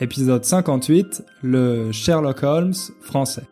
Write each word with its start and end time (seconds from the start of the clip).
épisode 0.00 0.44
58, 0.44 1.24
le 1.42 1.90
Sherlock 1.90 2.42
Holmes 2.42 2.74
français. 3.00 3.42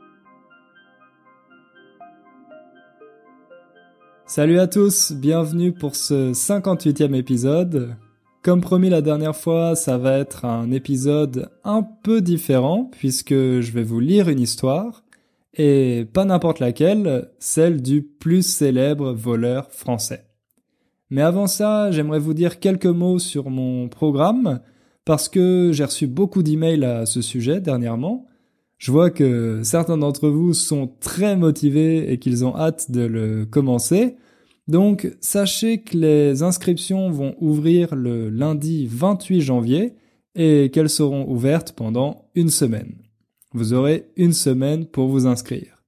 Salut 4.26 4.58
à 4.58 4.66
tous, 4.66 5.12
bienvenue 5.12 5.72
pour 5.72 5.96
ce 5.96 6.32
58e 6.32 7.14
épisode. 7.14 7.96
Comme 8.42 8.60
promis 8.60 8.90
la 8.90 9.02
dernière 9.02 9.34
fois, 9.34 9.74
ça 9.74 9.98
va 9.98 10.18
être 10.18 10.44
un 10.44 10.70
épisode 10.70 11.50
un 11.64 11.82
peu 11.82 12.20
différent 12.20 12.90
puisque 12.92 13.34
je 13.34 13.72
vais 13.72 13.82
vous 13.82 13.98
lire 14.00 14.28
une 14.28 14.40
histoire 14.40 15.02
et 15.54 16.06
pas 16.12 16.24
n'importe 16.24 16.60
laquelle, 16.60 17.28
celle 17.40 17.82
du 17.82 18.02
plus 18.02 18.46
célèbre 18.46 19.12
voleur 19.12 19.72
français. 19.72 20.26
Mais 21.10 21.22
avant 21.22 21.46
ça, 21.46 21.90
j'aimerais 21.90 22.18
vous 22.18 22.34
dire 22.34 22.60
quelques 22.60 22.86
mots 22.86 23.18
sur 23.18 23.50
mon 23.50 23.88
programme, 23.88 24.60
parce 25.06 25.28
que 25.30 25.70
j'ai 25.72 25.84
reçu 25.84 26.06
beaucoup 26.06 26.42
d'emails 26.42 26.84
à 26.84 27.06
ce 27.06 27.22
sujet 27.22 27.60
dernièrement. 27.60 28.26
Je 28.76 28.92
vois 28.92 29.08
que 29.08 29.60
certains 29.62 29.96
d'entre 29.96 30.28
vous 30.28 30.52
sont 30.52 30.90
très 31.00 31.36
motivés 31.36 32.12
et 32.12 32.18
qu'ils 32.18 32.44
ont 32.44 32.54
hâte 32.54 32.90
de 32.90 33.02
le 33.02 33.46
commencer. 33.46 34.16
Donc 34.68 35.16
sachez 35.20 35.78
que 35.78 35.96
les 35.96 36.42
inscriptions 36.42 37.10
vont 37.10 37.36
ouvrir 37.40 37.94
le 37.94 38.28
lundi 38.28 38.88
28 38.90 39.40
janvier 39.40 39.94
et 40.34 40.70
qu'elles 40.72 40.90
seront 40.90 41.24
ouvertes 41.30 41.72
pendant 41.72 42.28
une 42.34 42.50
semaine. 42.50 42.96
Vous 43.54 43.72
aurez 43.72 44.08
une 44.16 44.32
semaine 44.34 44.86
pour 44.86 45.06
vous 45.06 45.26
inscrire. 45.26 45.84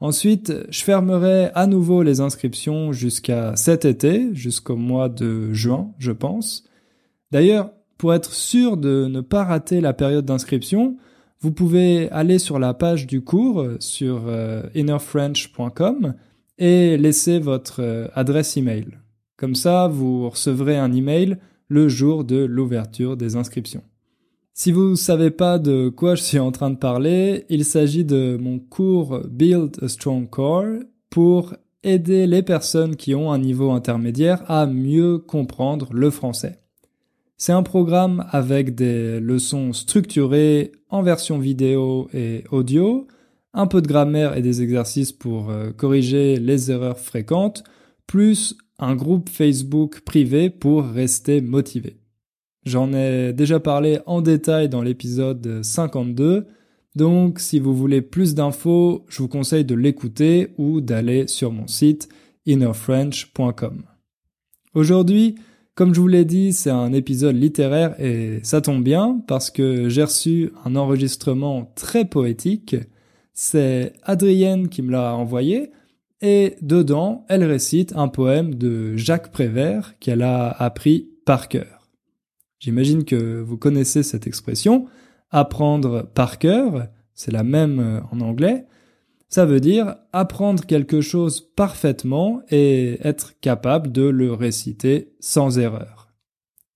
Ensuite, 0.00 0.52
je 0.70 0.82
fermerai 0.82 1.50
à 1.54 1.66
nouveau 1.66 2.02
les 2.02 2.20
inscriptions 2.20 2.92
jusqu'à 2.92 3.54
cet 3.56 3.84
été, 3.84 4.34
jusqu'au 4.34 4.76
mois 4.76 5.10
de 5.10 5.52
juin, 5.52 5.92
je 5.98 6.12
pense. 6.12 6.64
D'ailleurs, 7.30 7.70
pour 7.98 8.14
être 8.14 8.32
sûr 8.32 8.76
de 8.76 9.06
ne 9.06 9.20
pas 9.20 9.44
rater 9.44 9.80
la 9.80 9.92
période 9.92 10.24
d'inscription, 10.24 10.96
vous 11.40 11.52
pouvez 11.52 12.10
aller 12.10 12.38
sur 12.38 12.58
la 12.58 12.74
page 12.74 13.06
du 13.06 13.22
cours 13.22 13.66
sur 13.78 14.22
euh, 14.26 14.62
innerfrench.com 14.74 16.14
et 16.58 16.96
laisser 16.96 17.38
votre 17.38 17.82
euh, 17.82 18.08
adresse 18.14 18.56
email. 18.56 18.86
Comme 19.36 19.54
ça, 19.54 19.88
vous 19.88 20.30
recevrez 20.30 20.76
un 20.76 20.92
email 20.92 21.36
le 21.68 21.88
jour 21.88 22.24
de 22.24 22.44
l'ouverture 22.44 23.16
des 23.16 23.36
inscriptions. 23.36 23.82
Si 24.52 24.70
vous 24.70 24.90
ne 24.90 24.94
savez 24.94 25.30
pas 25.30 25.58
de 25.58 25.88
quoi 25.88 26.14
je 26.14 26.22
suis 26.22 26.38
en 26.38 26.52
train 26.52 26.70
de 26.70 26.76
parler, 26.76 27.44
il 27.48 27.64
s'agit 27.64 28.04
de 28.04 28.38
mon 28.40 28.60
cours 28.60 29.20
Build 29.28 29.82
a 29.82 29.88
Strong 29.88 30.30
Core 30.30 30.78
pour 31.10 31.54
aider 31.82 32.26
les 32.26 32.42
personnes 32.42 32.96
qui 32.96 33.14
ont 33.14 33.32
un 33.32 33.38
niveau 33.38 33.72
intermédiaire 33.72 34.48
à 34.48 34.66
mieux 34.66 35.18
comprendre 35.18 35.88
le 35.92 36.10
français. 36.10 36.63
C'est 37.46 37.52
un 37.52 37.62
programme 37.62 38.24
avec 38.30 38.74
des 38.74 39.20
leçons 39.20 39.74
structurées 39.74 40.72
en 40.88 41.02
version 41.02 41.38
vidéo 41.38 42.08
et 42.14 42.42
audio, 42.50 43.06
un 43.52 43.66
peu 43.66 43.82
de 43.82 43.86
grammaire 43.86 44.34
et 44.34 44.40
des 44.40 44.62
exercices 44.62 45.12
pour 45.12 45.50
euh, 45.50 45.70
corriger 45.70 46.36
les 46.36 46.70
erreurs 46.70 46.98
fréquentes, 46.98 47.62
plus 48.06 48.56
un 48.78 48.96
groupe 48.96 49.28
Facebook 49.28 50.00
privé 50.06 50.48
pour 50.48 50.86
rester 50.86 51.42
motivé. 51.42 51.98
J'en 52.64 52.94
ai 52.94 53.34
déjà 53.34 53.60
parlé 53.60 53.98
en 54.06 54.22
détail 54.22 54.70
dans 54.70 54.80
l'épisode 54.80 55.62
52, 55.62 56.46
donc 56.96 57.40
si 57.40 57.60
vous 57.60 57.74
voulez 57.74 58.00
plus 58.00 58.34
d'infos, 58.34 59.04
je 59.10 59.18
vous 59.18 59.28
conseille 59.28 59.66
de 59.66 59.74
l'écouter 59.74 60.54
ou 60.56 60.80
d'aller 60.80 61.26
sur 61.26 61.52
mon 61.52 61.66
site 61.66 62.08
innerfrench.com. 62.46 63.82
Aujourd'hui, 64.72 65.34
comme 65.74 65.94
je 65.94 66.00
vous 66.00 66.08
l'ai 66.08 66.24
dit, 66.24 66.52
c'est 66.52 66.70
un 66.70 66.92
épisode 66.92 67.36
littéraire 67.36 68.00
et 68.00 68.38
ça 68.44 68.60
tombe 68.60 68.84
bien 68.84 69.20
parce 69.26 69.50
que 69.50 69.88
j'ai 69.88 70.04
reçu 70.04 70.52
un 70.64 70.76
enregistrement 70.76 71.72
très 71.74 72.04
poétique. 72.04 72.76
C'est 73.32 73.92
Adrienne 74.04 74.68
qui 74.68 74.82
me 74.82 74.92
l'a 74.92 75.16
envoyé 75.16 75.72
et 76.20 76.56
dedans, 76.62 77.24
elle 77.28 77.42
récite 77.42 77.92
un 77.96 78.08
poème 78.08 78.54
de 78.54 78.96
Jacques 78.96 79.32
Prévert 79.32 79.98
qu'elle 79.98 80.22
a 80.22 80.48
appris 80.48 81.08
par 81.26 81.48
cœur. 81.48 81.88
J'imagine 82.60 83.04
que 83.04 83.40
vous 83.40 83.56
connaissez 83.56 84.02
cette 84.02 84.26
expression. 84.26 84.86
Apprendre 85.30 86.08
par 86.14 86.38
cœur, 86.38 86.86
c'est 87.14 87.32
la 87.32 87.42
même 87.42 88.02
en 88.12 88.20
anglais. 88.20 88.64
Ça 89.34 89.46
veut 89.46 89.58
dire 89.58 89.96
apprendre 90.12 90.64
quelque 90.64 91.00
chose 91.00 91.40
parfaitement 91.40 92.42
et 92.52 93.04
être 93.04 93.32
capable 93.40 93.90
de 93.90 94.02
le 94.02 94.32
réciter 94.32 95.12
sans 95.18 95.58
erreur. 95.58 96.12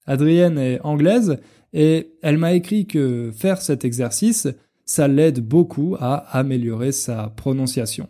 Adrienne 0.07 0.59
est 0.59 0.81
anglaise 0.81 1.39
et 1.73 2.15
elle 2.21 2.37
m'a 2.37 2.55
écrit 2.55 2.89
que 2.89 3.31
faire 3.33 3.63
cet 3.63 3.85
exercice, 3.85 4.49
ça 4.85 5.07
l'aide 5.07 5.39
beaucoup 5.39 5.95
à 6.01 6.17
améliorer 6.37 6.91
sa 6.91 7.29
prononciation. 7.29 8.09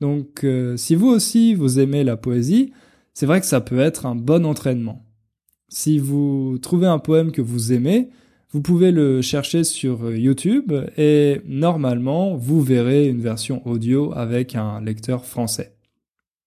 Donc 0.00 0.42
euh, 0.42 0.76
si 0.76 0.96
vous 0.96 1.06
aussi 1.06 1.54
vous 1.54 1.78
aimez 1.78 2.02
la 2.02 2.16
poésie, 2.16 2.72
c'est 3.14 3.26
vrai 3.26 3.38
que 3.38 3.46
ça 3.46 3.60
peut 3.60 3.78
être 3.78 4.04
un 4.04 4.16
bon 4.16 4.46
entraînement. 4.46 5.06
Si 5.68 6.00
vous 6.00 6.58
trouvez 6.60 6.88
un 6.88 6.98
poème 6.98 7.30
que 7.30 7.40
vous 7.40 7.72
aimez, 7.72 8.10
vous 8.52 8.62
pouvez 8.62 8.90
le 8.90 9.22
chercher 9.22 9.64
sur 9.64 10.04
euh, 10.04 10.16
YouTube 10.16 10.72
et 10.96 11.40
normalement 11.46 12.36
vous 12.36 12.60
verrez 12.60 13.08
une 13.08 13.20
version 13.20 13.66
audio 13.66 14.12
avec 14.14 14.54
un 14.56 14.80
lecteur 14.80 15.24
français. 15.24 15.74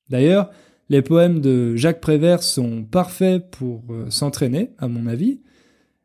D'ailleurs, 0.10 0.50
les 0.90 1.02
poèmes 1.02 1.40
de 1.40 1.76
Jacques 1.76 2.02
Prévert 2.02 2.44
sont 2.44 2.84
parfaits 2.84 3.50
pour 3.52 3.84
euh, 3.90 4.10
s'entraîner, 4.10 4.72
à 4.78 4.88
mon 4.88 5.08
avis. 5.08 5.42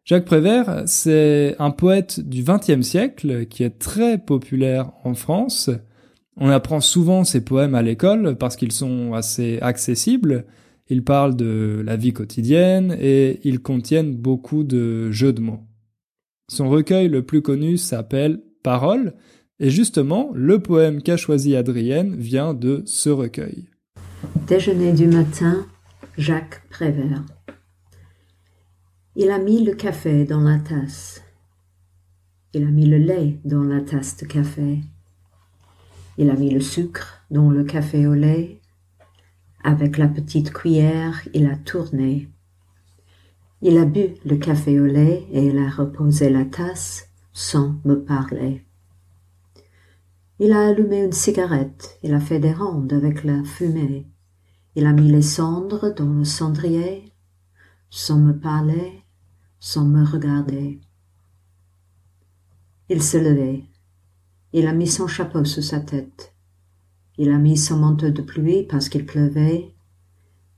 Jacques 0.05 0.25
Prévert, 0.25 0.85
c'est 0.87 1.57
un 1.59 1.71
poète 1.71 2.21
du 2.21 2.43
XXe 2.43 2.87
siècle 2.87 3.47
qui 3.47 3.63
est 3.63 3.79
très 3.79 4.19
populaire 4.19 4.93
en 5.05 5.15
France. 5.15 5.69
On 6.37 6.49
apprend 6.49 6.81
souvent 6.81 7.25
ses 7.25 7.45
poèmes 7.45 7.75
à 7.75 7.83
l'école 7.83 8.37
parce 8.37 8.57
qu'ils 8.57 8.73
sont 8.73 9.13
assez 9.15 9.59
accessibles 9.61 10.47
ils 10.91 11.05
parlent 11.05 11.37
de 11.37 11.83
la 11.85 11.97
vie 11.97 12.13
quotidienne 12.13 12.97
et 12.99 13.41
ils 13.45 13.61
contiennent 13.61 14.15
beaucoup 14.15 14.65
de 14.65 15.11
jeux 15.11 15.33
de 15.33 15.41
mots. 15.41 15.68
Son 16.49 16.69
recueil 16.69 17.09
le 17.09 17.25
plus 17.25 17.43
connu 17.43 17.77
s'appelle 17.77 18.43
Paroles, 18.63 19.15
et 19.61 19.71
justement, 19.71 20.31
le 20.35 20.61
poème 20.61 21.03
qu'a 21.03 21.17
choisi 21.17 21.57
Adrienne 21.57 22.17
vient 22.17 22.55
de 22.55 22.83
ce 22.87 23.11
recueil. 23.11 23.69
Déjeuner 24.47 24.93
du 24.93 25.07
matin, 25.07 25.67
Jacques 26.17 26.63
Prévert. 26.71 27.25
Il 29.17 29.31
a 29.31 29.39
mis 29.39 29.65
le 29.65 29.75
café 29.75 30.25
dans 30.25 30.41
la 30.41 30.59
tasse. 30.59 31.23
Il 32.55 32.65
a 32.65 32.71
mis 32.71 32.87
le 32.87 32.99
lait 32.99 33.39
dans 33.45 33.65
la 33.65 33.81
tasse 33.81 34.17
de 34.17 34.27
café. 34.27 34.81
Il 36.17 36.31
a 36.31 36.35
mis 36.35 36.51
le 36.51 36.61
sucre 36.61 37.25
dans 37.31 37.51
le 37.51 37.65
café 37.65 38.07
au 38.07 38.15
lait 38.15 38.59
avec 39.65 39.99
la 39.99 40.09
petite 40.09 40.53
cuillère, 40.53 41.23
il 41.35 41.47
a 41.47 41.57
tourné. 41.57 42.29
Il 43.61 43.77
a 43.77 43.85
bu 43.85 44.15
le 44.25 44.37
café 44.37 44.79
au 44.79 44.87
lait 44.87 45.27
et 45.33 45.47
il 45.47 45.59
a 45.59 45.69
reposé 45.69 46.31
la 46.31 46.45
tasse 46.45 47.09
sans 47.33 47.75
me 47.85 47.97
parler. 47.97 48.65
Il 50.39 50.53
a 50.53 50.69
allumé 50.69 51.03
une 51.03 51.13
cigarette, 51.13 51.99
il 52.05 52.15
a 52.15 52.21
fait 52.21 52.39
des 52.39 52.53
rondes 52.53 52.93
avec 52.93 53.25
la 53.25 53.43
fumée. 53.43 54.07
Il 54.77 54.87
a 54.87 54.93
mis 54.93 55.11
les 55.11 55.23
cendres 55.23 55.93
dans 55.93 56.13
le 56.13 56.25
cendrier, 56.25 57.13
sans 57.91 58.19
me 58.19 58.33
parler, 58.33 59.03
sans 59.59 59.85
me 59.85 60.05
regarder. 60.05 60.81
Il 62.89 63.03
se 63.03 63.17
levait. 63.17 63.65
Il 64.53 64.69
a 64.69 64.73
mis 64.73 64.87
son 64.87 65.09
chapeau 65.09 65.45
sous 65.45 65.63
sa 65.63 65.81
tête. 65.81 66.33
Il 67.17 67.31
a 67.31 67.39
mis 67.39 67.57
son 67.57 67.79
manteau 67.79 68.11
de 68.11 68.23
pluie 68.23 68.63
parce 68.63 68.89
qu'il 68.89 69.05
pleuvait, 69.05 69.75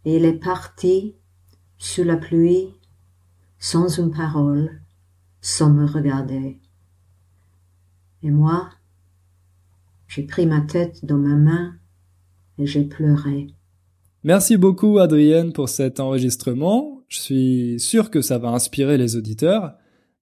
et 0.04 0.16
il 0.16 0.26
est 0.26 0.38
parti 0.38 1.16
sous 1.78 2.04
la 2.04 2.18
pluie, 2.18 2.74
sans 3.60 3.98
une 3.98 4.10
parole, 4.10 4.80
sans 5.40 5.70
me 5.70 5.86
regarder. 5.86 6.58
Et 8.22 8.30
moi, 8.30 8.70
j'ai 10.08 10.24
pris 10.24 10.46
ma 10.46 10.62
tête 10.62 11.04
dans 11.04 11.18
ma 11.18 11.36
main 11.36 11.74
et 12.58 12.66
j'ai 12.66 12.84
pleuré. 12.84 13.48
Merci 14.24 14.56
beaucoup 14.56 14.98
Adrienne 14.98 15.52
pour 15.52 15.68
cet 15.68 16.00
enregistrement. 16.00 17.04
Je 17.08 17.20
suis 17.20 17.80
sûr 17.80 18.10
que 18.10 18.22
ça 18.22 18.38
va 18.38 18.48
inspirer 18.48 18.98
les 18.98 19.16
auditeurs. 19.16 19.74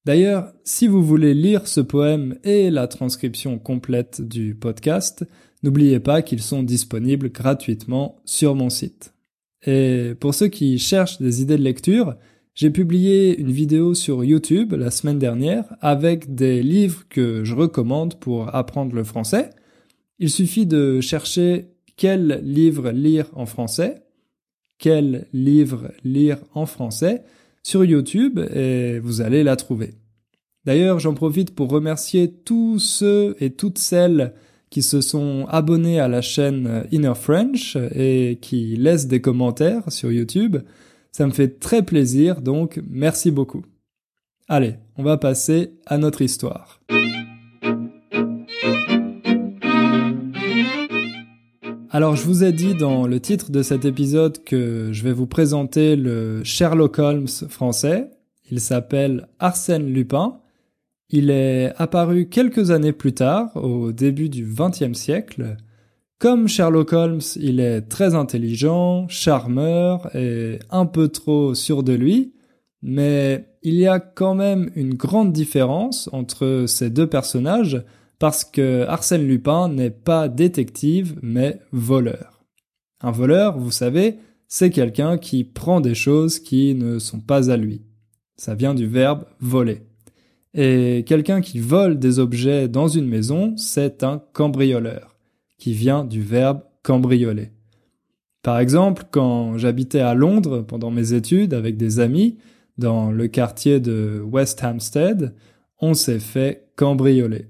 D'ailleurs, 0.04 0.52
si 0.64 0.86
vous 0.86 1.02
voulez 1.02 1.34
lire 1.34 1.66
ce 1.66 1.80
poème 1.80 2.38
et 2.44 2.70
la 2.70 2.86
transcription 2.86 3.58
complète 3.58 4.20
du 4.20 4.54
podcast, 4.54 5.24
n'oubliez 5.62 6.00
pas 6.00 6.22
qu'ils 6.22 6.42
sont 6.42 6.62
disponibles 6.62 7.30
gratuitement 7.30 8.20
sur 8.24 8.54
mon 8.54 8.70
site. 8.70 9.14
Et 9.66 10.14
pour 10.20 10.34
ceux 10.34 10.48
qui 10.48 10.78
cherchent 10.78 11.20
des 11.20 11.42
idées 11.42 11.58
de 11.58 11.62
lecture, 11.62 12.16
j'ai 12.58 12.70
publié 12.70 13.38
une 13.38 13.52
vidéo 13.52 13.94
sur 13.94 14.24
YouTube 14.24 14.72
la 14.72 14.90
semaine 14.90 15.20
dernière 15.20 15.76
avec 15.80 16.34
des 16.34 16.60
livres 16.60 17.04
que 17.08 17.44
je 17.44 17.54
recommande 17.54 18.18
pour 18.18 18.52
apprendre 18.52 18.96
le 18.96 19.04
français. 19.04 19.50
Il 20.18 20.28
suffit 20.28 20.66
de 20.66 21.00
chercher 21.00 21.68
quel 21.96 22.40
livre 22.42 22.90
lire 22.90 23.26
en 23.34 23.46
français, 23.46 24.02
quel 24.76 25.28
livre 25.32 25.92
lire 26.02 26.38
en 26.52 26.66
français 26.66 27.22
sur 27.62 27.84
YouTube 27.84 28.40
et 28.52 28.98
vous 28.98 29.20
allez 29.20 29.44
la 29.44 29.54
trouver. 29.54 29.92
D'ailleurs, 30.64 30.98
j'en 30.98 31.14
profite 31.14 31.54
pour 31.54 31.70
remercier 31.70 32.28
tous 32.28 32.80
ceux 32.80 33.36
et 33.38 33.50
toutes 33.50 33.78
celles 33.78 34.34
qui 34.68 34.82
se 34.82 35.00
sont 35.00 35.46
abonnés 35.48 36.00
à 36.00 36.08
la 36.08 36.22
chaîne 36.22 36.86
Inner 36.90 37.14
French 37.14 37.76
et 37.94 38.36
qui 38.42 38.74
laissent 38.74 39.06
des 39.06 39.20
commentaires 39.20 39.92
sur 39.92 40.10
YouTube. 40.10 40.56
Ça 41.12 41.26
me 41.26 41.32
fait 41.32 41.58
très 41.58 41.82
plaisir, 41.82 42.40
donc 42.40 42.80
merci 42.88 43.30
beaucoup. 43.30 43.64
Allez, 44.48 44.76
on 44.96 45.02
va 45.02 45.16
passer 45.16 45.74
à 45.86 45.98
notre 45.98 46.22
histoire. 46.22 46.80
Alors 51.90 52.16
je 52.16 52.24
vous 52.24 52.44
ai 52.44 52.52
dit 52.52 52.74
dans 52.74 53.06
le 53.06 53.18
titre 53.20 53.50
de 53.50 53.62
cet 53.62 53.84
épisode 53.84 54.44
que 54.44 54.90
je 54.92 55.02
vais 55.02 55.12
vous 55.12 55.26
présenter 55.26 55.96
le 55.96 56.44
Sherlock 56.44 56.98
Holmes 56.98 57.28
français. 57.28 58.10
Il 58.50 58.60
s'appelle 58.60 59.28
Arsène 59.38 59.92
Lupin 59.92 60.40
il 61.10 61.30
est 61.30 61.72
apparu 61.76 62.28
quelques 62.28 62.70
années 62.70 62.92
plus 62.92 63.14
tard, 63.14 63.56
au 63.56 63.92
début 63.92 64.28
du 64.28 64.44
XXe 64.44 64.92
siècle. 64.92 65.56
Comme 66.18 66.48
Sherlock 66.48 66.92
Holmes, 66.92 67.20
il 67.36 67.60
est 67.60 67.82
très 67.82 68.16
intelligent, 68.16 69.06
charmeur 69.06 70.14
et 70.16 70.58
un 70.68 70.84
peu 70.84 71.08
trop 71.08 71.54
sûr 71.54 71.84
de 71.84 71.92
lui, 71.92 72.34
mais 72.82 73.46
il 73.62 73.74
y 73.74 73.86
a 73.86 74.00
quand 74.00 74.34
même 74.34 74.68
une 74.74 74.94
grande 74.94 75.32
différence 75.32 76.10
entre 76.12 76.64
ces 76.66 76.90
deux 76.90 77.06
personnages 77.06 77.84
parce 78.18 78.42
que 78.44 78.84
Arsène 78.88 79.28
Lupin 79.28 79.68
n'est 79.68 79.90
pas 79.90 80.28
détective 80.28 81.16
mais 81.22 81.60
voleur. 81.70 82.42
Un 83.00 83.12
voleur, 83.12 83.56
vous 83.56 83.70
savez, 83.70 84.16
c'est 84.48 84.70
quelqu'un 84.70 85.18
qui 85.18 85.44
prend 85.44 85.80
des 85.80 85.94
choses 85.94 86.40
qui 86.40 86.74
ne 86.74 86.98
sont 86.98 87.20
pas 87.20 87.48
à 87.48 87.56
lui. 87.56 87.82
Ça 88.36 88.56
vient 88.56 88.74
du 88.74 88.88
verbe 88.88 89.24
voler. 89.38 89.82
Et 90.52 91.04
quelqu'un 91.06 91.40
qui 91.40 91.60
vole 91.60 92.00
des 92.00 92.18
objets 92.18 92.66
dans 92.66 92.88
une 92.88 93.06
maison, 93.06 93.56
c'est 93.56 94.02
un 94.02 94.20
cambrioleur, 94.32 95.17
qui 95.58 95.72
vient 95.72 96.04
du 96.04 96.22
verbe 96.22 96.62
cambrioler. 96.82 97.50
Par 98.42 98.58
exemple, 98.60 99.04
quand 99.10 99.58
j'habitais 99.58 100.00
à 100.00 100.14
Londres 100.14 100.62
pendant 100.62 100.90
mes 100.90 101.12
études 101.12 101.52
avec 101.52 101.76
des 101.76 102.00
amis, 102.00 102.38
dans 102.78 103.10
le 103.10 103.26
quartier 103.26 103.80
de 103.80 104.22
West 104.24 104.62
Hampstead, 104.64 105.34
on 105.80 105.94
s'est 105.94 106.20
fait 106.20 106.68
cambrioler. 106.76 107.46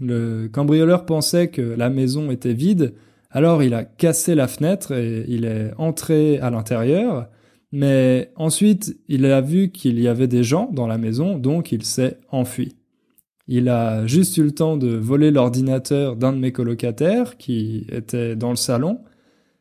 Le 0.00 0.48
cambrioleur 0.48 1.06
pensait 1.06 1.48
que 1.48 1.62
la 1.62 1.90
maison 1.90 2.30
était 2.30 2.52
vide, 2.52 2.94
alors 3.30 3.62
il 3.62 3.74
a 3.74 3.84
cassé 3.84 4.34
la 4.34 4.48
fenêtre 4.48 4.92
et 4.92 5.24
il 5.28 5.44
est 5.44 5.72
entré 5.76 6.38
à 6.38 6.50
l'intérieur, 6.50 7.28
mais 7.72 8.32
ensuite, 8.36 8.98
il 9.08 9.26
a 9.26 9.40
vu 9.40 9.70
qu'il 9.70 10.00
y 10.00 10.08
avait 10.08 10.28
des 10.28 10.42
gens 10.42 10.70
dans 10.72 10.86
la 10.86 10.98
maison, 10.98 11.38
donc 11.38 11.72
il 11.72 11.84
s'est 11.84 12.18
enfui. 12.30 12.77
Il 13.48 13.70
a 13.70 14.06
juste 14.06 14.36
eu 14.36 14.42
le 14.42 14.52
temps 14.52 14.76
de 14.76 14.88
voler 14.88 15.30
l'ordinateur 15.30 16.16
d'un 16.16 16.34
de 16.34 16.38
mes 16.38 16.52
colocataires 16.52 17.38
qui 17.38 17.86
était 17.90 18.36
dans 18.36 18.50
le 18.50 18.56
salon. 18.56 19.00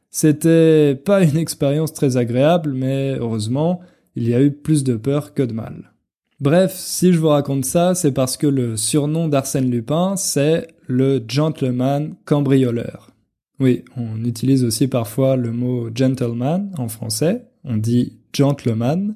C'était 0.10 0.94
pas 0.95 1.24
une 1.24 1.38
expérience 1.38 1.94
très 1.94 2.18
agréable, 2.18 2.74
mais 2.74 3.16
heureusement, 3.18 3.80
il 4.16 4.28
y 4.28 4.34
a 4.34 4.42
eu 4.42 4.51
plus 4.51 4.84
de 4.84 4.95
peur 4.95 5.34
que 5.34 5.44
de 5.44 5.54
mal. 5.54 5.94
Bref, 6.39 6.74
si 6.75 7.13
je 7.13 7.19
vous 7.19 7.30
raconte 7.30 7.66
ça, 7.66 7.95
c'est 7.95 8.12
parce 8.12 8.36
que 8.36 8.45
le 8.45 8.78
surnom 8.78 9.28
d'Arsène 9.28 9.72
Lupin, 9.72 10.16
c'est 10.18 10.68
le 10.86 11.24
gentleman 11.28 12.16
cambrioleur. 12.25 13.12
Oui, 13.60 13.86
on 13.95 14.24
utilise 14.24 14.63
aussi 14.63 14.88
parfois 14.88 15.36
le 15.36 15.51
mot 15.51 15.90
gentleman 15.95 16.72
en 16.78 16.90
français, 16.90 17.45
on 17.63 17.78
dit 17.78 18.19
gentleman. 18.33 19.16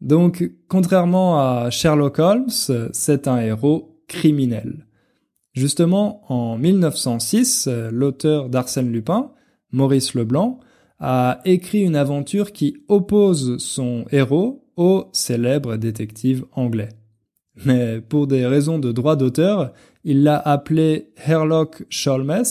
Donc, 0.00 0.50
contrairement 0.68 1.38
à 1.38 1.70
Sherlock 1.70 2.18
Holmes, 2.18 2.50
c'est 2.92 3.28
un 3.28 3.38
héros 3.38 3.89
Justement, 5.52 6.22
en 6.32 6.58
1906, 6.58 7.68
l'auteur 7.90 8.48
d'Arsène 8.48 8.92
Lupin, 8.92 9.32
Maurice 9.72 10.14
Leblanc, 10.14 10.60
a 10.98 11.40
écrit 11.44 11.80
une 11.80 11.96
aventure 11.96 12.52
qui 12.52 12.76
oppose 12.88 13.56
son 13.58 14.04
héros 14.10 14.66
au 14.76 15.06
célèbre 15.12 15.76
détective 15.76 16.44
anglais. 16.52 16.90
Mais 17.64 18.00
pour 18.00 18.26
des 18.26 18.46
raisons 18.46 18.78
de 18.78 18.92
droit 18.92 19.16
d'auteur, 19.16 19.72
il 20.04 20.22
l'a 20.22 20.38
appelé 20.38 21.12
Herlock 21.26 21.84
Sholmes 21.88 22.42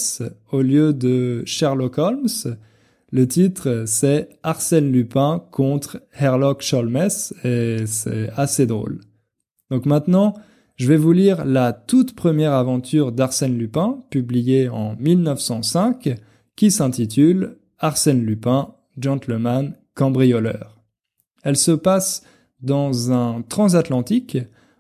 au 0.52 0.62
lieu 0.62 0.94
de 0.94 1.44
Sherlock 1.46 1.98
Holmes, 1.98 2.28
le 3.12 3.28
titre, 3.28 3.86
c'est 3.88 4.30
Arsène 4.44 4.92
Lupin 4.92 5.44
contre 5.52 6.00
Herlock 6.14 6.62
Sholmes 6.62 7.10
et 7.44 7.88
c'est 7.88 8.30
assez 8.36 8.68
drôle. 8.68 9.00
Donc 9.72 9.88
maintenant, 9.88 10.36
je 10.80 10.88
vais 10.88 10.96
vous 10.96 11.12
lire 11.12 11.44
la 11.44 11.74
toute 11.74 12.16
première 12.16 12.54
aventure 12.54 13.12
d'Arsène 13.12 13.58
Lupin, 13.58 14.00
publiée 14.10 14.70
en 14.70 14.96
1905, 14.96 16.16
qui 16.56 16.72
s'intitule 16.72 17.58
Arsène 17.80 18.24
Lupin, 18.24 18.76
gentleman 18.98 19.76
cambrioleur. 19.94 20.82
Elle 21.44 21.58
se 21.58 21.72
passe 21.72 22.24
dans 22.62 23.12
un 23.12 23.42
transatlantique, 23.42 24.38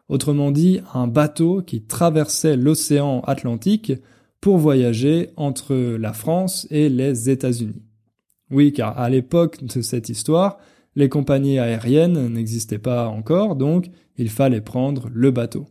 autrement 0.08 0.52
dit 0.52 0.80
un 0.94 1.08
bateau 1.08 1.62
qui 1.62 1.82
traversait 1.82 2.56
l'océan 2.56 3.20
Atlantique 3.28 3.92
pour 4.40 4.58
voyager 4.58 5.32
entre 5.36 5.76
la 5.76 6.14
France 6.14 6.66
et 6.70 6.88
les 6.88 7.30
États-Unis. 7.30 7.84
Oui, 8.52 8.72
car 8.72 8.98
à 8.98 9.10
l'époque 9.10 9.66
de 9.66 9.82
cette 9.82 10.08
histoire, 10.08 10.60
les 10.96 11.10
compagnies 11.10 11.60
aériennes 11.60 12.30
n'existaient 12.30 12.78
pas 12.78 13.10
encore, 13.10 13.58
donc 13.58 13.90
il 14.18 14.30
fallait 14.30 14.62
prendre 14.62 15.10
le 15.14 15.32
bateau. 15.32 15.68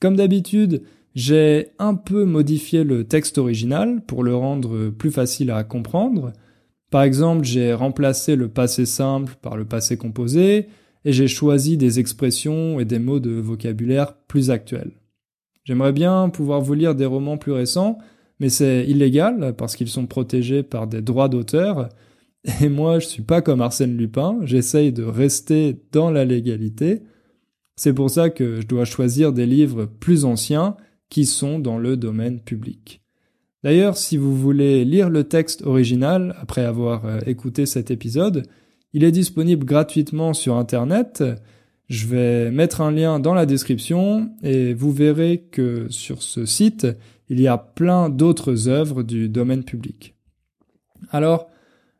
Comme 0.00 0.16
d'habitude, 0.16 0.82
j'ai 1.14 1.68
un 1.78 1.94
peu 1.94 2.24
modifié 2.24 2.84
le 2.84 3.04
texte 3.04 3.38
original 3.38 4.02
pour 4.06 4.24
le 4.24 4.34
rendre 4.34 4.90
plus 4.90 5.10
facile 5.10 5.50
à 5.50 5.64
comprendre. 5.64 6.32
Par 6.90 7.02
exemple, 7.02 7.44
j'ai 7.44 7.72
remplacé 7.72 8.36
le 8.36 8.48
passé 8.48 8.86
simple 8.86 9.36
par 9.40 9.56
le 9.56 9.64
passé 9.64 9.96
composé, 9.96 10.66
et 11.04 11.12
j'ai 11.12 11.28
choisi 11.28 11.76
des 11.76 12.00
expressions 12.00 12.80
et 12.80 12.84
des 12.84 12.98
mots 12.98 13.20
de 13.20 13.32
vocabulaire 13.32 14.14
plus 14.26 14.50
actuels. 14.50 14.92
J'aimerais 15.64 15.92
bien 15.92 16.28
pouvoir 16.28 16.60
vous 16.60 16.74
lire 16.74 16.94
des 16.94 17.06
romans 17.06 17.38
plus 17.38 17.52
récents, 17.52 17.98
mais 18.40 18.48
c'est 18.48 18.84
illégal 18.86 19.54
parce 19.56 19.76
qu'ils 19.76 19.88
sont 19.88 20.06
protégés 20.06 20.62
par 20.62 20.86
des 20.86 21.02
droits 21.02 21.28
d'auteur. 21.28 21.88
Et 22.60 22.68
moi, 22.68 22.98
je 22.98 23.06
suis 23.06 23.22
pas 23.22 23.40
comme 23.40 23.62
Arsène 23.62 23.96
Lupin, 23.96 24.38
j'essaye 24.42 24.92
de 24.92 25.04
rester 25.04 25.76
dans 25.92 26.10
la 26.10 26.24
légalité. 26.24 27.02
C'est 27.76 27.92
pour 27.92 28.10
ça 28.10 28.30
que 28.30 28.60
je 28.60 28.66
dois 28.66 28.84
choisir 28.84 29.32
des 29.32 29.46
livres 29.46 29.86
plus 29.86 30.24
anciens 30.24 30.76
qui 31.08 31.26
sont 31.26 31.58
dans 31.58 31.78
le 31.78 31.96
domaine 31.96 32.40
public. 32.40 33.00
D'ailleurs, 33.62 33.96
si 33.96 34.16
vous 34.16 34.36
voulez 34.36 34.84
lire 34.84 35.08
le 35.08 35.24
texte 35.24 35.62
original 35.62 36.36
après 36.38 36.64
avoir 36.64 37.06
euh, 37.06 37.20
écouté 37.26 37.66
cet 37.66 37.90
épisode, 37.90 38.46
il 38.92 39.04
est 39.04 39.12
disponible 39.12 39.64
gratuitement 39.64 40.34
sur 40.34 40.56
Internet. 40.56 41.24
Je 41.88 42.06
vais 42.06 42.50
mettre 42.50 42.80
un 42.80 42.92
lien 42.92 43.18
dans 43.20 43.34
la 43.34 43.46
description 43.46 44.30
et 44.42 44.74
vous 44.74 44.92
verrez 44.92 45.46
que 45.50 45.86
sur 45.88 46.22
ce 46.22 46.46
site, 46.46 46.86
il 47.28 47.40
y 47.40 47.48
a 47.48 47.58
plein 47.58 48.10
d'autres 48.10 48.68
œuvres 48.68 49.02
du 49.02 49.28
domaine 49.28 49.64
public. 49.64 50.14
Alors, 51.10 51.48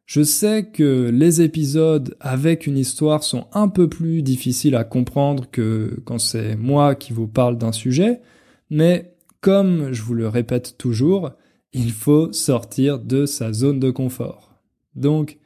je 0.07 0.23
sais 0.23 0.67
que 0.67 1.11
les 1.13 1.41
épisodes 1.41 2.17
avec 2.21 2.67
une 2.67 2.77
histoire 2.77 3.23
sont 3.23 3.47
un 3.53 3.69
peu 3.69 3.89
plus 3.89 4.23
difficiles 4.23 4.75
à 4.75 4.85
comprendre 4.85 5.51
que 5.51 5.99
quand 6.05 6.19
c'est 6.19 6.57
moi 6.57 6.95
qui 6.95 7.13
vous 7.13 7.27
parle 7.27 7.57
d'un 7.57 7.73
sujet, 7.73 8.21
mais 8.69 9.15
comme 9.41 9.93
je 9.93 10.03
vous 10.03 10.15
le 10.15 10.29
répète 10.29 10.77
toujours, 10.77 11.31
il 11.73 11.91
faut 11.91 12.33
sortir 12.33 12.99
de 12.99 13.27
sa 13.27 13.53
zone 13.53 13.81
de 13.81 13.91
confort. 13.91 14.61
Donc, 14.95 15.39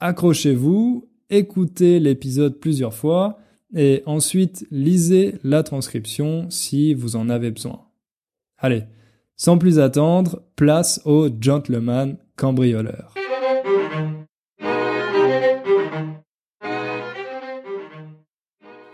accrochez-vous, 0.00 1.08
écoutez 1.30 2.00
l'épisode 2.00 2.58
plusieurs 2.58 2.94
fois, 2.94 3.38
et 3.74 4.02
ensuite 4.06 4.66
lisez 4.70 5.34
la 5.44 5.62
transcription 5.62 6.46
si 6.48 6.94
vous 6.94 7.16
en 7.16 7.28
avez 7.28 7.50
besoin. 7.50 7.82
Allez, 8.56 8.84
sans 9.36 9.58
plus 9.58 9.78
attendre, 9.78 10.42
place 10.56 11.00
au 11.04 11.28
gentleman 11.40 12.16
cambrioleur. 12.36 13.14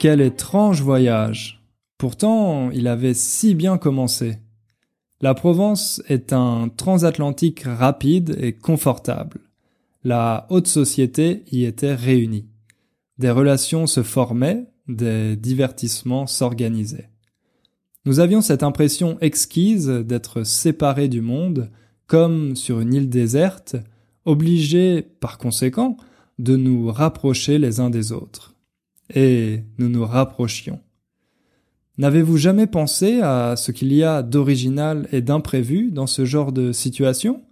Quel 0.04 0.20
étrange 0.20 0.82
voyage. 0.82 1.64
Pourtant, 1.96 2.70
il 2.72 2.88
avait 2.88 3.14
si 3.14 3.54
bien 3.54 3.78
commencé. 3.78 4.36
La 5.22 5.32
Provence 5.32 6.02
est 6.08 6.34
un 6.34 6.68
transatlantique 6.68 7.62
rapide 7.64 8.36
et 8.38 8.52
confortable. 8.52 9.40
La 10.02 10.46
haute 10.50 10.66
société 10.66 11.44
y 11.50 11.64
était 11.64 11.94
réunie. 11.94 12.50
Des 13.16 13.30
relations 13.30 13.86
se 13.86 14.02
formaient, 14.02 14.66
des 14.88 15.36
divertissements 15.36 16.26
s'organisaient. 16.26 17.08
Nous 18.04 18.20
avions 18.20 18.42
cette 18.42 18.62
impression 18.62 19.16
exquise 19.22 19.88
d'être 19.88 20.42
séparés 20.42 21.08
du 21.08 21.22
monde, 21.22 21.70
comme 22.08 22.56
sur 22.56 22.80
une 22.80 22.92
île 22.92 23.08
déserte, 23.08 23.76
obligés, 24.26 25.00
par 25.00 25.38
conséquent, 25.38 25.96
de 26.38 26.58
nous 26.58 26.92
rapprocher 26.92 27.58
les 27.58 27.80
uns 27.80 27.88
des 27.88 28.12
autres. 28.12 28.53
Et 29.12 29.64
nous 29.78 29.88
nous 29.88 30.04
rapprochions. 30.04 30.80
N'avez-vous 31.98 32.36
jamais 32.36 32.66
pensé 32.66 33.20
à 33.20 33.54
ce 33.56 33.70
qu'il 33.70 33.92
y 33.92 34.02
a 34.02 34.22
d'original 34.22 35.08
et 35.12 35.20
d'imprévu 35.20 35.90
dans 35.92 36.06
ce 36.06 36.24
genre 36.24 36.52
de 36.52 36.72
situation? 36.72 37.42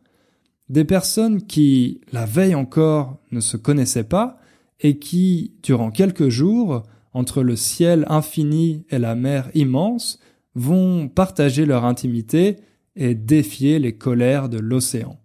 Des 0.69 0.85
personnes 0.85 1.43
qui, 1.43 2.01
la 2.13 2.25
veille 2.25 2.55
encore, 2.55 3.19
ne 3.31 3.41
se 3.41 3.57
connaissaient 3.57 4.05
pas 4.05 4.41
et 4.81 4.99
qui, 4.99 5.55
durant 5.63 5.91
quelques 5.91 6.29
jours, 6.29 6.83
entre 7.13 7.43
le 7.43 7.57
ciel 7.57 8.05
infini 8.09 8.85
et 8.91 8.99
la 8.99 9.15
mer 9.15 9.51
immense, 9.55 10.19
vont 10.55 11.09
partager 11.09 11.67
leur 11.67 11.85
intimité 11.85 12.57
et 12.97 13.15
défier 13.15 13.79
les 13.79 13.97
colères 13.97 14.49
de 14.49 14.59
l'océan. 14.59 15.21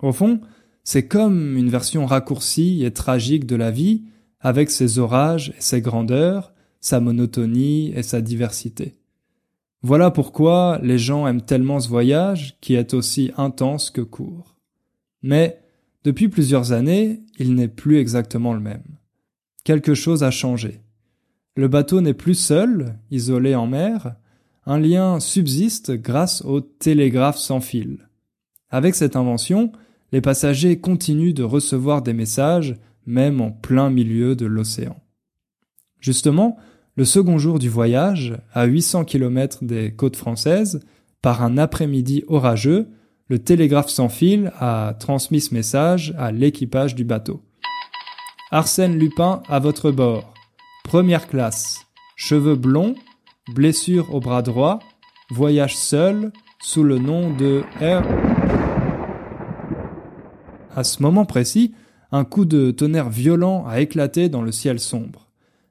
Au 0.00 0.12
fond, 0.12 0.40
c'est 0.84 1.06
comme 1.06 1.56
une 1.56 1.68
version 1.68 2.06
raccourcie 2.06 2.84
et 2.84 2.92
tragique 2.92 3.46
de 3.46 3.56
la 3.56 3.70
vie, 3.70 4.04
avec 4.46 4.70
ses 4.70 5.00
orages 5.00 5.52
et 5.58 5.60
ses 5.60 5.80
grandeurs, 5.80 6.52
sa 6.78 7.00
monotonie 7.00 7.92
et 7.96 8.04
sa 8.04 8.20
diversité. 8.20 8.94
Voilà 9.82 10.12
pourquoi 10.12 10.78
les 10.84 10.98
gens 10.98 11.26
aiment 11.26 11.42
tellement 11.42 11.80
ce 11.80 11.88
voyage 11.88 12.56
qui 12.60 12.76
est 12.76 12.94
aussi 12.94 13.32
intense 13.36 13.90
que 13.90 14.02
court. 14.02 14.54
Mais 15.20 15.58
depuis 16.04 16.28
plusieurs 16.28 16.70
années, 16.70 17.24
il 17.40 17.56
n'est 17.56 17.66
plus 17.66 17.98
exactement 17.98 18.54
le 18.54 18.60
même. 18.60 18.84
Quelque 19.64 19.94
chose 19.94 20.22
a 20.22 20.30
changé. 20.30 20.80
Le 21.56 21.66
bateau 21.66 22.00
n'est 22.00 22.14
plus 22.14 22.36
seul, 22.36 23.00
isolé 23.10 23.56
en 23.56 23.66
mer, 23.66 24.14
un 24.64 24.78
lien 24.78 25.18
subsiste 25.18 25.90
grâce 25.90 26.42
au 26.42 26.60
télégraphe 26.60 27.38
sans 27.38 27.60
fil. 27.60 28.08
Avec 28.70 28.94
cette 28.94 29.16
invention, 29.16 29.72
les 30.12 30.20
passagers 30.20 30.78
continuent 30.78 31.34
de 31.34 31.42
recevoir 31.42 32.00
des 32.00 32.12
messages 32.12 32.76
même 33.06 33.40
en 33.40 33.50
plein 33.50 33.90
milieu 33.90 34.36
de 34.36 34.46
l'océan. 34.46 34.96
Justement, 36.00 36.56
le 36.96 37.04
second 37.04 37.38
jour 37.38 37.58
du 37.58 37.68
voyage, 37.68 38.34
à 38.52 38.64
800 38.64 39.04
km 39.04 39.64
des 39.64 39.94
côtes 39.94 40.16
françaises, 40.16 40.80
par 41.22 41.42
un 41.42 41.58
après-midi 41.58 42.24
orageux, 42.28 42.88
le 43.28 43.38
télégraphe 43.38 43.88
sans 43.88 44.08
fil 44.08 44.52
a 44.58 44.94
transmis 44.98 45.40
ce 45.40 45.52
message 45.52 46.14
à 46.16 46.30
l'équipage 46.30 46.94
du 46.94 47.04
bateau. 47.04 47.42
Arsène 48.52 48.96
Lupin 48.96 49.42
à 49.48 49.58
votre 49.58 49.90
bord. 49.90 50.32
Première 50.84 51.26
classe. 51.26 51.80
Cheveux 52.14 52.54
blonds, 52.54 52.94
blessure 53.52 54.14
au 54.14 54.20
bras 54.20 54.42
droit, 54.42 54.78
voyage 55.30 55.76
seul, 55.76 56.32
sous 56.62 56.84
le 56.84 56.98
nom 56.98 57.34
de 57.34 57.62
R. 57.80 58.02
À 60.74 60.84
ce 60.84 61.02
moment 61.02 61.24
précis, 61.24 61.74
un 62.16 62.24
coup 62.24 62.44
de 62.44 62.70
tonnerre 62.70 63.10
violent 63.10 63.66
a 63.66 63.80
éclaté 63.80 64.28
dans 64.28 64.42
le 64.42 64.52
ciel 64.52 64.80
sombre. 64.80 65.28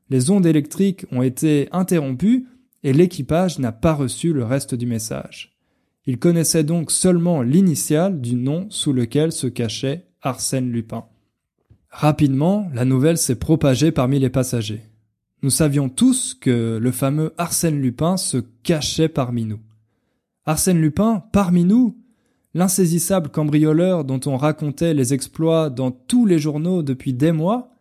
Les 0.10 0.30
ondes 0.30 0.46
électriques 0.46 1.06
ont 1.12 1.22
été 1.22 1.68
interrompues 1.72 2.46
et 2.84 2.94
l'équipage 2.94 3.58
n'a 3.58 3.72
pas 3.72 3.94
reçu 3.94 4.32
le 4.32 4.44
reste 4.44 4.76
du 4.76 4.86
message. 4.86 5.58
Il 6.06 6.20
connaissait 6.20 6.64
donc 6.64 6.92
seulement 6.92 7.42
l'initiale 7.42 8.22
du 8.22 8.36
nom 8.36 8.68
sous 8.70 8.94
lequel 8.94 9.32
se 9.32 9.48
cachait 9.48 10.06
Arsène 10.22 10.72
Lupin. 10.72 11.06
Rapidement, 11.90 12.70
la 12.74 12.86
nouvelle 12.86 13.18
s'est 13.18 13.40
propagée 13.40 13.92
parmi 13.92 14.20
les 14.20 14.30
passagers. 14.30 14.84
Nous 15.42 15.50
savions 15.50 15.90
tous 15.90 16.36
que 16.36 16.78
le 16.80 16.92
fameux 16.92 17.34
Arsène 17.38 17.82
Lupin 17.82 18.18
se 18.18 18.38
cachait 18.62 19.10
parmi 19.10 19.46
nous. 19.46 19.62
Arsène 20.46 20.80
Lupin, 20.80 21.24
parmi 21.32 21.64
nous, 21.64 21.98
l'insaisissable 22.56 23.30
cambrioleur 23.30 24.06
dont 24.06 24.22
on 24.26 24.38
racontait 24.38 24.94
les 24.94 25.14
exploits 25.14 25.70
dans 25.70 25.92
tous 25.92 26.26
les 26.26 26.40
journaux 26.40 26.84
depuis 26.84 27.14
des 27.14 27.34
mois, 27.34 27.76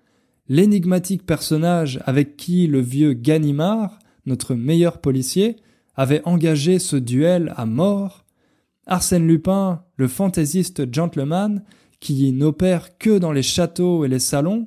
l'énigmatique 0.48 1.24
personnage 1.24 2.00
avec 2.06 2.36
qui 2.36 2.66
le 2.66 2.80
vieux 2.80 3.12
Ganimard, 3.12 4.00
notre 4.26 4.56
meilleur 4.56 4.98
policier, 5.00 5.56
avait 5.94 6.22
engagé 6.24 6.80
ce 6.80 6.96
duel 6.96 7.54
à 7.56 7.66
mort, 7.66 8.24
Arsène 8.86 9.28
Lupin, 9.28 9.84
le 9.96 10.08
fantaisiste 10.08 10.92
gentleman 10.92 11.62
qui 12.00 12.32
n'opère 12.32 12.98
que 12.98 13.16
dans 13.16 13.32
les 13.32 13.44
châteaux 13.44 14.04
et 14.04 14.08
les 14.08 14.18
salons, 14.18 14.66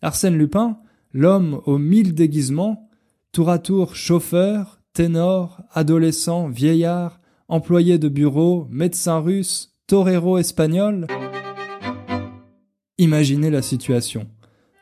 Arsène 0.00 0.38
Lupin, 0.38 0.78
l'homme 1.12 1.60
aux 1.66 1.78
mille 1.78 2.14
déguisements, 2.14 2.88
tour 3.30 3.50
à 3.50 3.58
tour 3.58 3.94
chauffeur, 3.94 4.80
ténor, 4.94 5.60
adolescent, 5.70 6.48
vieillard, 6.48 7.20
employé 7.48 7.98
de 7.98 8.08
bureau, 8.08 8.66
médecin 8.70 9.18
russe, 9.18 9.74
torero 9.86 10.38
espagnol. 10.38 11.06
Imaginez 12.98 13.50
la 13.50 13.62
situation. 13.62 14.26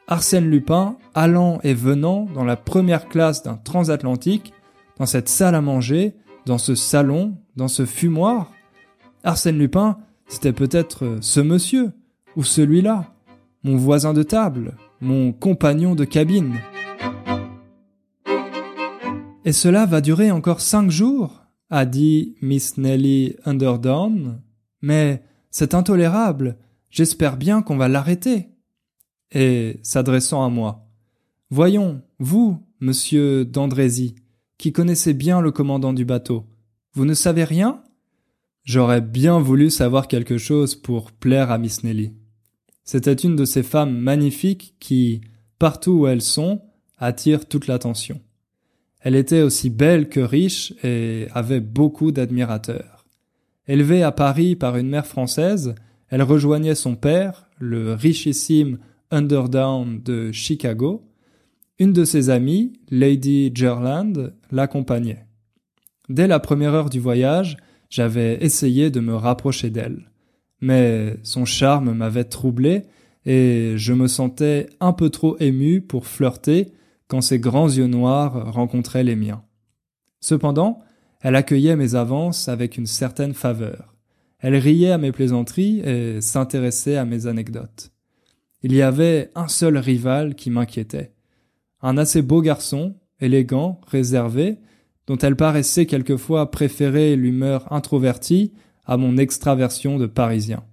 Arsène 0.06 0.50
Lupin 0.50 0.96
allant 1.14 1.58
et 1.62 1.74
venant 1.74 2.26
dans 2.34 2.44
la 2.44 2.56
première 2.56 3.08
classe 3.08 3.42
d'un 3.42 3.56
transatlantique, 3.56 4.52
dans 4.98 5.06
cette 5.06 5.28
salle 5.28 5.54
à 5.54 5.60
manger, 5.60 6.14
dans 6.46 6.58
ce 6.58 6.74
salon, 6.74 7.36
dans 7.56 7.68
ce 7.68 7.86
fumoir. 7.86 8.52
Arsène 9.24 9.58
Lupin, 9.58 9.98
c'était 10.26 10.52
peut-être 10.52 11.18
ce 11.20 11.40
monsieur, 11.40 11.92
ou 12.36 12.44
celui-là, 12.44 13.14
mon 13.62 13.76
voisin 13.76 14.12
de 14.12 14.22
table, 14.22 14.76
mon 15.00 15.32
compagnon 15.32 15.94
de 15.94 16.04
cabine. 16.04 16.56
Et 19.44 19.52
cela 19.52 19.86
va 19.86 20.00
durer 20.00 20.30
encore 20.30 20.60
cinq 20.60 20.90
jours 20.90 21.41
a 21.72 21.86
dit 21.86 22.36
Miss 22.42 22.76
Nelly 22.76 23.34
Underdown. 23.46 24.42
Mais 24.82 25.22
c'est 25.50 25.74
intolérable. 25.74 26.58
J'espère 26.90 27.38
bien 27.38 27.62
qu'on 27.62 27.78
va 27.78 27.88
l'arrêter. 27.88 28.50
Et 29.32 29.80
s'adressant 29.82 30.44
à 30.44 30.50
moi. 30.50 30.86
Voyons, 31.48 32.02
vous, 32.18 32.60
monsieur 32.80 33.46
d'Andrézy, 33.46 34.14
qui 34.58 34.72
connaissez 34.72 35.14
bien 35.14 35.40
le 35.40 35.50
commandant 35.50 35.94
du 35.94 36.04
bateau, 36.04 36.44
vous 36.92 37.06
ne 37.06 37.14
savez 37.14 37.44
rien? 37.44 37.82
J'aurais 38.64 39.00
bien 39.00 39.38
voulu 39.38 39.70
savoir 39.70 40.08
quelque 40.08 40.36
chose 40.36 40.74
pour 40.74 41.10
plaire 41.10 41.50
à 41.50 41.56
Miss 41.56 41.84
Nelly. 41.84 42.12
C'était 42.84 43.14
une 43.14 43.34
de 43.34 43.46
ces 43.46 43.62
femmes 43.62 43.96
magnifiques 43.96 44.76
qui, 44.78 45.22
partout 45.58 45.92
où 45.92 46.06
elles 46.06 46.20
sont, 46.20 46.60
attirent 46.98 47.48
toute 47.48 47.66
l'attention. 47.66 48.20
Elle 49.02 49.16
était 49.16 49.42
aussi 49.42 49.68
belle 49.68 50.08
que 50.08 50.20
riche 50.20 50.72
et 50.84 51.26
avait 51.32 51.60
beaucoup 51.60 52.12
d'admirateurs. 52.12 53.04
Élevée 53.66 54.02
à 54.02 54.12
Paris 54.12 54.54
par 54.54 54.76
une 54.76 54.88
mère 54.88 55.06
française, 55.06 55.74
elle 56.08 56.22
rejoignait 56.22 56.74
son 56.74 56.94
père, 56.94 57.48
le 57.58 57.94
richissime 57.94 58.78
Underdown 59.10 60.00
de 60.02 60.30
Chicago. 60.30 61.04
Une 61.78 61.92
de 61.92 62.04
ses 62.04 62.30
amies, 62.30 62.74
Lady 62.90 63.50
Gerland, 63.54 64.34
l'accompagnait. 64.50 65.26
Dès 66.08 66.28
la 66.28 66.38
première 66.38 66.74
heure 66.74 66.90
du 66.90 67.00
voyage, 67.00 67.56
j'avais 67.90 68.44
essayé 68.44 68.90
de 68.90 69.00
me 69.00 69.14
rapprocher 69.14 69.70
d'elle. 69.70 70.10
Mais 70.60 71.16
son 71.22 71.44
charme 71.44 71.92
m'avait 71.92 72.24
troublé 72.24 72.82
et 73.26 73.74
je 73.76 73.92
me 73.92 74.06
sentais 74.06 74.68
un 74.80 74.92
peu 74.92 75.10
trop 75.10 75.36
ému 75.40 75.80
pour 75.80 76.06
flirter 76.06 76.72
quand 77.08 77.20
ses 77.20 77.38
grands 77.38 77.68
yeux 77.68 77.86
noirs 77.86 78.52
rencontraient 78.52 79.04
les 79.04 79.16
miens. 79.16 79.42
Cependant, 80.20 80.80
elle 81.20 81.36
accueillait 81.36 81.76
mes 81.76 81.94
avances 81.94 82.48
avec 82.48 82.76
une 82.76 82.86
certaine 82.86 83.34
faveur. 83.34 83.94
Elle 84.38 84.56
riait 84.56 84.90
à 84.90 84.98
mes 84.98 85.12
plaisanteries 85.12 85.80
et 85.80 86.20
s'intéressait 86.20 86.96
à 86.96 87.04
mes 87.04 87.26
anecdotes. 87.26 87.92
Il 88.62 88.72
y 88.72 88.82
avait 88.82 89.30
un 89.34 89.48
seul 89.48 89.76
rival 89.78 90.34
qui 90.34 90.50
m'inquiétait. 90.50 91.12
Un 91.80 91.96
assez 91.96 92.22
beau 92.22 92.42
garçon, 92.42 92.94
élégant, 93.20 93.80
réservé, 93.86 94.58
dont 95.06 95.18
elle 95.18 95.36
paraissait 95.36 95.86
quelquefois 95.86 96.50
préférer 96.50 97.16
l'humeur 97.16 97.72
introvertie 97.72 98.52
à 98.84 98.96
mon 98.96 99.16
extraversion 99.16 99.98
de 99.98 100.06
parisien. 100.06 100.64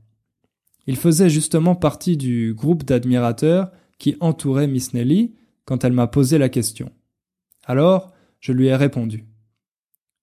Il 0.88 0.98
faisait 0.98 1.30
justement 1.30 1.76
partie 1.76 2.18
du 2.18 2.54
groupe 2.56 2.84
d'admirateurs 2.84 3.72
qui 4.00 4.16
entourait 4.20 4.68
Miss 4.68 4.94
Nelly 4.94 5.36
quand 5.70 5.84
elle 5.84 5.94
m'a 5.94 6.08
posé 6.08 6.40
la 6.40 6.50
question. 6.50 6.92
Alors, 7.64 8.12
je 8.40 8.54
lui 8.54 8.70
ai 8.70 8.76
répondu. 8.76 9.26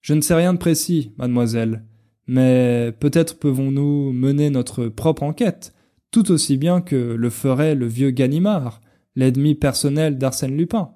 Je 0.00 0.12
ne 0.12 0.20
sais 0.20 0.34
rien 0.34 0.52
de 0.52 0.58
précis, 0.58 1.12
mademoiselle, 1.18 1.84
mais 2.26 2.92
peut-être 2.98 3.38
pouvons-nous 3.38 4.10
mener 4.12 4.50
notre 4.50 4.88
propre 4.88 5.22
enquête, 5.22 5.72
tout 6.10 6.32
aussi 6.32 6.56
bien 6.56 6.80
que 6.80 6.96
le 6.96 7.30
ferait 7.30 7.76
le 7.76 7.86
vieux 7.86 8.10
Ganimard, 8.10 8.80
l'ennemi 9.14 9.54
personnel 9.54 10.18
d'Arsène 10.18 10.56
Lupin. 10.56 10.90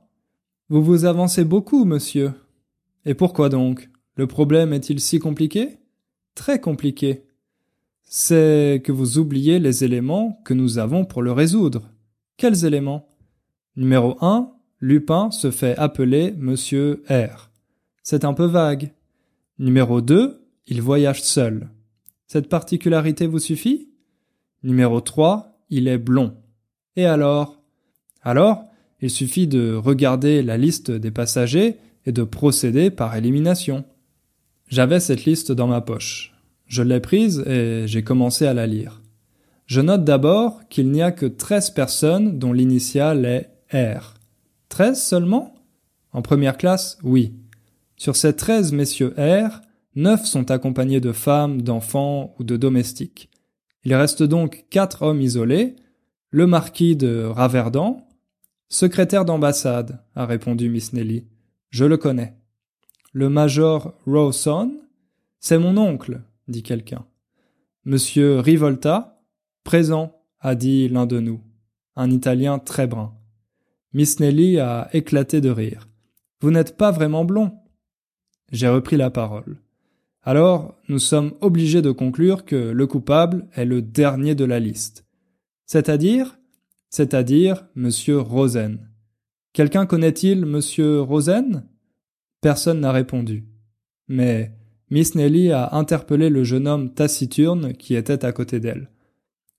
Vous 0.69 0.83
vous 0.83 1.05
avancez 1.05 1.45
beaucoup, 1.45 1.85
monsieur. 1.85 2.33
Et 3.05 3.15
pourquoi 3.15 3.51
donc? 3.51 3.89
Le 4.17 4.27
problème 4.27 4.73
est-il 4.73 4.99
si 4.99 5.21
compliqué? 5.21 5.79
Très 6.35 6.61
compliqué. 6.61 7.23
C'est 8.03 8.83
que 8.85 8.91
vous 8.91 9.19
oubliez 9.19 9.61
les 9.61 9.85
éléments 9.85 10.43
que 10.45 10.55
nous 10.55 10.79
avons 10.79 11.05
pour 11.05 11.23
le 11.23 11.31
résoudre. 11.31 11.89
Quels 12.37 12.65
éléments? 12.65 13.10
Numéro 13.77 14.17
1. 14.21 14.51
Lupin 14.81 15.31
se 15.31 15.51
fait 15.51 15.77
appeler 15.77 16.35
Monsieur 16.37 17.05
R. 17.09 17.51
C'est 18.03 18.25
un 18.25 18.35
peu 18.35 18.47
vague. 18.47 18.93
Numéro 19.59 20.01
2. 20.01 20.45
Il 20.67 20.83
voyage 20.83 21.23
seul. 21.23 21.69
Cette 22.27 22.49
particularité 22.49 23.27
vous 23.27 23.39
suffit? 23.39 23.89
Numéro 24.65 25.01
3. 25.01 25.57
Il 25.71 25.87
est 25.87 25.99
blond. 25.99 26.35
Et 26.97 27.07
alors? 27.07 27.63
Alors, 28.23 28.65
il 29.01 29.11
suffit 29.11 29.47
de 29.47 29.75
regarder 29.75 30.43
la 30.43 30.57
liste 30.57 30.91
des 30.91 31.11
passagers 31.13 31.77
et 32.07 32.13
de 32.13 32.25
procéder 32.25 32.91
par 32.91 33.15
élimination. 33.15 33.85
J'avais 34.67 35.01
cette 35.01 35.25
liste 35.25 35.53
dans 35.53 35.69
ma 35.69 35.81
poche. 35.81 36.35
Je 36.67 36.83
l'ai 36.83 37.01
prise 37.01 37.45
et 37.47 37.85
j'ai 37.87 38.03
commencé 38.03 38.47
à 38.47 38.55
la 38.55 38.67
lire. 38.67 39.01
Je 39.67 39.81
note 39.81 40.05
d'abord 40.05 40.69
qu'il 40.69 40.91
n'y 40.91 41.03
a 41.03 41.13
que 41.13 41.27
13 41.27 41.71
personnes 41.71 42.39
dont 42.39 42.53
l'initiale 42.53 43.25
est 43.25 43.51
R. 43.73 44.15
13 44.69 45.03
seulement? 45.03 45.55
En 46.13 46.23
première 46.23 46.57
classe, 46.57 46.99
oui. 47.03 47.35
Sur 47.97 48.17
ces 48.17 48.35
13 48.35 48.73
messieurs 48.73 49.15
R, 49.17 49.61
9 49.95 50.25
sont 50.25 50.51
accompagnés 50.51 51.01
de 51.01 51.13
femmes, 51.13 51.63
d'enfants 51.63 52.35
ou 52.39 52.45
de 52.45 52.57
domestiques. 52.57 53.31
Il 53.85 53.95
reste 53.95 54.23
donc 54.23 54.67
quatre 54.71 55.03
hommes 55.03 55.21
isolés, 55.21 55.77
le 56.31 56.47
marquis 56.47 56.97
de 56.97 57.25
Raverdan, 57.25 58.07
secrétaire 58.69 59.25
d'ambassade, 59.25 60.05
a 60.15 60.27
répondu 60.27 60.69
Miss 60.69 60.93
Nelly. 60.93 61.27
Je 61.71 61.85
le 61.85 61.97
connais. 61.97 62.37
Le 63.13 63.29
major 63.29 63.95
Rawson, 64.07 64.81
c'est 65.41 65.59
mon 65.59 65.77
oncle, 65.77 66.23
dit 66.47 66.63
quelqu'un. 66.63 67.05
Monsieur 67.85 68.39
Rivolta, 68.39 69.23
présent, 69.65 70.21
a 70.41 70.55
dit 70.55 70.89
l'un 70.89 71.07
de 71.07 71.19
nous, 71.19 71.41
un 71.97 72.11
Italien 72.11 72.59
très 72.59 72.87
brun. 72.87 73.15
Miss 73.93 74.21
Nelly 74.21 74.59
a 74.61 74.89
éclaté 74.93 75.41
de 75.41 75.51
rire. 75.51 75.89
Vous 76.41 76.51
n'êtes 76.51 76.77
pas 76.77 76.91
vraiment 76.91 77.25
blond. 77.25 77.53
J'ai 78.53 78.69
repris 78.69 78.97
la 78.97 79.11
parole. 79.11 79.59
Alors, 80.23 80.77
nous 80.89 80.99
sommes 80.99 81.33
obligés 81.41 81.83
de 81.83 81.91
conclure 81.91 82.45
que 82.45 82.57
le 82.57 82.87
coupable 82.87 83.47
est 83.55 83.65
le 83.65 83.83
dernier 83.83 84.35
de 84.35 84.45
la 84.45 84.61
liste. 84.61 85.07
C'est-à-dire? 85.67 86.39
C'est-à-dire 86.89 87.67
Monsieur 87.75 88.19
Rosen. 88.19 88.91
Quelqu'un 89.53 89.87
connaît-il 89.87 90.47
Monsieur 90.47 91.01
Rosen? 91.01 91.65
Personne 92.41 92.81
n'a 92.81 92.93
répondu. 92.93 93.45
Mais 94.09 94.53
Miss 94.91 95.15
Nelly 95.15 95.53
a 95.53 95.75
interpellé 95.75 96.31
le 96.31 96.45
jeune 96.45 96.69
homme 96.69 96.93
taciturne 96.93 97.75
qui 97.75 97.95
était 97.95 98.25
à 98.25 98.33
côté 98.33 98.61
d'elle. 98.61 98.91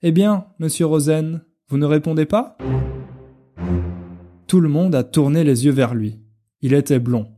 Eh 0.03 0.11
bien, 0.11 0.45
monsieur 0.59 0.85
Rosen, 0.85 1.41
vous 1.69 1.77
ne 1.77 1.85
répondez 1.85 2.25
pas? 2.25 2.57
Tout 4.51 4.59
le 4.59 4.67
monde 4.67 4.95
a 4.95 5.05
tourné 5.05 5.45
les 5.45 5.63
yeux 5.63 5.71
vers 5.71 5.95
lui. 5.95 6.19
Il 6.59 6.73
était 6.73 6.99
blond. 6.99 7.29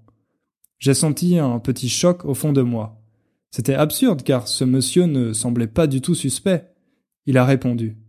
J'ai 0.79 0.95
senti 0.95 1.37
un 1.37 1.59
petit 1.59 1.87
choc 1.87 2.25
au 2.25 2.33
fond 2.33 2.53
de 2.53 2.63
moi. 2.63 3.03
C'était 3.51 3.75
absurde 3.75 4.23
car 4.23 4.47
ce 4.47 4.63
monsieur 4.63 5.03
ne 5.03 5.31
semblait 5.31 5.67
pas 5.67 5.85
du 5.85 6.01
tout 6.01 6.15
suspect. 6.15 6.71
Il 7.27 7.37
a 7.37 7.45
répondu. 7.45 7.99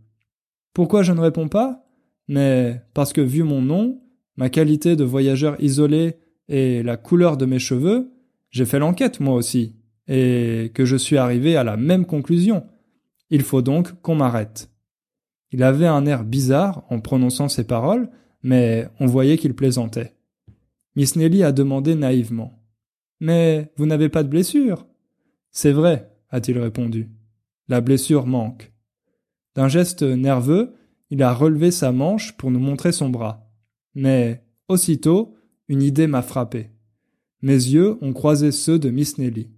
Pourquoi 0.73 1.03
je 1.03 1.13
ne 1.13 1.19
réponds 1.19 1.49
pas? 1.49 1.85
Mais 2.27 2.81
parce 2.95 3.13
que 3.13 3.21
vu 3.21 3.43
mon 3.43 3.61
nom, 3.61 4.01
ma 4.37 4.49
qualité 4.49 4.95
de 4.95 5.03
voyageur 5.03 5.55
isolé 5.61 6.15
et 6.49 6.81
la 6.81 6.97
couleur 6.97 7.37
de 7.37 7.45
mes 7.45 7.59
cheveux, 7.59 8.11
j'ai 8.49 8.65
fait 8.65 8.79
l'enquête 8.79 9.19
moi 9.19 9.35
aussi, 9.35 9.75
et 10.07 10.71
que 10.73 10.83
je 10.83 10.95
suis 10.95 11.17
arrivé 11.17 11.55
à 11.57 11.63
la 11.63 11.77
même 11.77 12.07
conclusion. 12.07 12.65
Il 13.29 13.43
faut 13.43 13.61
donc 13.61 14.01
qu'on 14.01 14.15
m'arrête. 14.15 14.71
Il 15.51 15.61
avait 15.61 15.85
un 15.85 16.07
air 16.07 16.23
bizarre 16.23 16.85
en 16.89 16.99
prononçant 17.01 17.49
ces 17.49 17.67
paroles, 17.67 18.09
mais 18.45 18.87
on 18.99 19.07
voyait 19.07 19.39
qu'il 19.39 19.55
plaisantait. 19.55 20.13
Miss 20.95 21.15
Nelly 21.15 21.41
a 21.41 21.51
demandé 21.51 21.95
naïvement. 21.95 22.53
Mais 23.19 23.73
vous 23.75 23.87
n'avez 23.87 24.07
pas 24.07 24.21
de 24.21 24.29
blessure? 24.29 24.85
C'est 25.49 25.71
vrai, 25.71 26.11
a-t-il 26.29 26.59
répondu. 26.59 27.09
La 27.67 27.81
blessure 27.81 28.27
manque. 28.27 28.71
D'un 29.55 29.67
geste 29.67 30.03
nerveux, 30.03 30.75
il 31.09 31.23
a 31.23 31.33
relevé 31.33 31.71
sa 31.71 31.91
manche 31.91 32.37
pour 32.37 32.51
nous 32.51 32.59
montrer 32.59 32.91
son 32.91 33.09
bras. 33.09 33.49
Mais, 33.95 34.43
aussitôt, 34.67 35.35
une 35.67 35.81
idée 35.81 36.05
m'a 36.05 36.21
frappé. 36.21 36.69
Mes 37.41 37.53
yeux 37.53 37.97
ont 38.01 38.13
croisé 38.13 38.51
ceux 38.51 38.77
de 38.77 38.91
Miss 38.91 39.17
Nelly. 39.17 39.49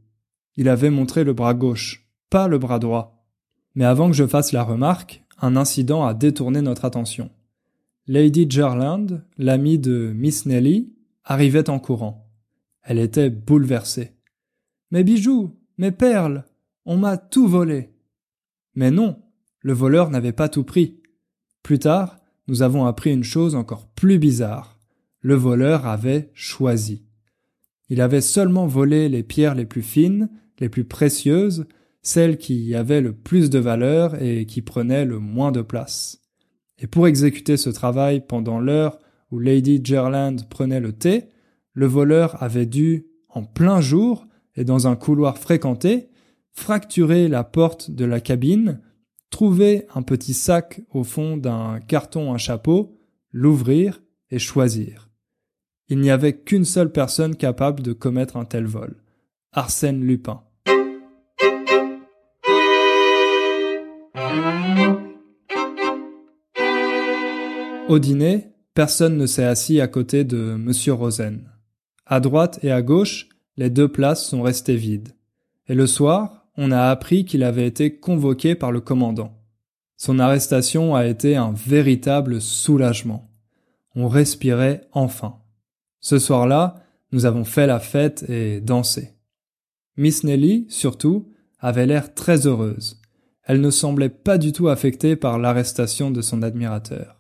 Il 0.56 0.70
avait 0.70 0.92
montré 0.92 1.26
le 1.26 1.34
bras 1.34 1.54
gauche, 1.54 2.10
pas 2.30 2.48
le 2.48 2.58
bras 2.58 2.80
droit. 2.80 3.28
Mais 3.76 3.84
avant 3.84 4.08
que 4.10 4.16
je 4.16 4.26
fasse 4.26 4.54
la 4.54 4.64
remarque, 4.64 5.26
un 5.42 5.58
incident 5.58 6.06
a 6.06 6.14
détourné 6.14 6.62
notre 6.62 6.86
attention. 6.86 7.32
Lady 8.10 8.50
Gerland, 8.50 9.22
l'amie 9.38 9.80
de 9.80 10.14
Miss 10.16 10.46
Nelly, 10.46 10.94
arrivait 11.26 11.70
en 11.70 11.78
courant. 11.78 12.32
Elle 12.82 13.00
était 13.00 13.30
bouleversée. 13.30 14.14
Mes 14.92 15.04
bijoux, 15.04 15.58
mes 15.78 15.92
perles, 15.92 16.46
on 16.86 16.96
m'a 16.96 17.18
tout 17.18 17.50
volé. 17.50 17.90
Mais 18.76 18.92
non, 18.92 19.22
le 19.60 19.74
voleur 19.74 20.10
n'avait 20.10 20.32
pas 20.32 20.48
tout 20.48 20.64
pris. 20.64 21.02
Plus 21.64 21.80
tard, 21.80 22.18
nous 22.48 22.62
avons 22.62 22.86
appris 22.86 23.12
une 23.12 23.26
chose 23.26 23.56
encore 23.56 23.88
plus 23.88 24.20
bizarre. 24.20 24.80
Le 25.20 25.36
voleur 25.36 25.86
avait 25.86 26.32
choisi. 26.34 27.04
Il 27.90 28.00
avait 28.00 28.22
seulement 28.22 28.68
volé 28.68 29.10
les 29.10 29.24
pierres 29.24 29.56
les 29.56 29.66
plus 29.66 29.82
fines, 29.82 30.30
les 30.60 30.70
plus 30.70 30.86
précieuses, 30.86 31.66
celles 32.02 32.38
qui 32.38 32.74
avaient 32.74 33.02
le 33.02 33.12
plus 33.12 33.50
de 33.50 33.60
valeur 33.60 34.22
et 34.22 34.46
qui 34.46 34.62
prenaient 34.62 35.04
le 35.04 35.20
moins 35.20 35.52
de 35.52 35.62
place. 35.62 36.22
Et 36.80 36.88
pour 36.88 37.08
exécuter 37.08 37.58
ce 37.58 37.70
travail 37.70 38.24
pendant 38.26 38.60
l'heure 38.60 39.00
où 39.32 39.40
Lady 39.40 39.82
Gerland 39.84 40.48
prenait 40.50 40.80
le 40.80 40.94
thé, 40.94 41.26
le 41.74 41.86
voleur 41.86 42.42
avait 42.42 42.66
dû, 42.66 43.08
en 43.30 43.44
plein 43.44 43.82
jour, 43.82 44.28
et 44.56 44.64
dans 44.64 44.88
un 44.88 44.96
couloir 44.96 45.38
fréquenté, 45.38 46.10
fracturer 46.52 47.28
la 47.28 47.44
porte 47.44 47.92
de 47.92 48.06
la 48.06 48.20
cabine, 48.20 48.82
trouver 49.30 49.86
un 49.94 50.02
petit 50.02 50.34
sac 50.34 50.82
au 50.92 51.04
fond 51.04 51.38
d'un 51.38 51.80
carton 51.80 52.34
à 52.34 52.38
chapeau, 52.38 52.98
l'ouvrir 53.32 54.02
et 54.32 54.40
choisir. 54.40 55.10
Il 55.90 56.00
n'y 56.00 56.10
avait 56.10 56.38
qu'une 56.38 56.66
seule 56.66 56.92
personne 56.92 57.36
capable 57.36 57.84
de 57.84 57.94
commettre 57.94 58.38
un 58.38 58.46
tel 58.46 58.66
vol. 58.66 59.04
Arsène 59.52 60.04
Lupin. 60.04 60.47
Au 67.90 68.00
dîner, 68.00 68.50
personne 68.74 69.18
ne 69.18 69.26
s'est 69.26 69.46
assis 69.46 69.80
à 69.80 69.88
côté 69.88 70.26
de 70.26 70.56
M. 70.56 70.72
Rosen. 70.94 71.50
À 72.06 72.20
droite 72.20 72.60
et 72.62 72.70
à 72.70 72.82
gauche, 72.82 73.30
les 73.56 73.70
deux 73.70 73.88
places 73.88 74.28
sont 74.28 74.42
restées 74.42 74.76
vides. 74.76 75.16
Et 75.70 75.74
le 75.74 75.88
soir, 75.88 76.48
on 76.58 76.72
a 76.72 76.90
appris 76.90 77.24
qu'il 77.24 77.44
avait 77.44 77.66
été 77.66 77.98
convoqué 77.98 78.56
par 78.56 78.74
le 78.74 78.82
commandant. 78.82 79.42
Son 79.96 80.20
arrestation 80.20 80.96
a 80.96 81.06
été 81.06 81.38
un 81.38 81.54
véritable 81.54 82.42
soulagement. 82.42 83.32
On 83.96 84.10
respirait 84.10 84.82
enfin. 84.92 85.38
Ce 86.02 86.20
soir-là, 86.20 86.76
nous 87.14 87.26
avons 87.26 87.46
fait 87.46 87.68
la 87.68 87.80
fête 87.80 88.30
et 88.30 88.60
dansé. 88.60 89.14
Miss 89.96 90.26
Nelly, 90.26 90.66
surtout, 90.68 91.32
avait 91.60 91.86
l'air 91.86 92.14
très 92.14 92.48
heureuse. 92.48 93.02
Elle 93.44 93.62
ne 93.62 93.70
semblait 93.70 94.10
pas 94.10 94.38
du 94.38 94.52
tout 94.52 94.68
affectée 94.68 95.16
par 95.16 95.40
l'arrestation 95.40 96.12
de 96.12 96.22
son 96.22 96.44
admirateur. 96.44 97.17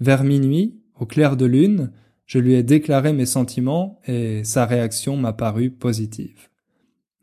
Vers 0.00 0.24
minuit, 0.24 0.80
au 0.98 1.06
clair 1.06 1.36
de 1.36 1.46
lune, 1.46 1.92
je 2.26 2.38
lui 2.38 2.54
ai 2.54 2.62
déclaré 2.62 3.12
mes 3.12 3.26
sentiments 3.26 4.00
et 4.06 4.44
sa 4.44 4.66
réaction 4.66 5.16
m'a 5.16 5.32
paru 5.32 5.70
positive. 5.70 6.48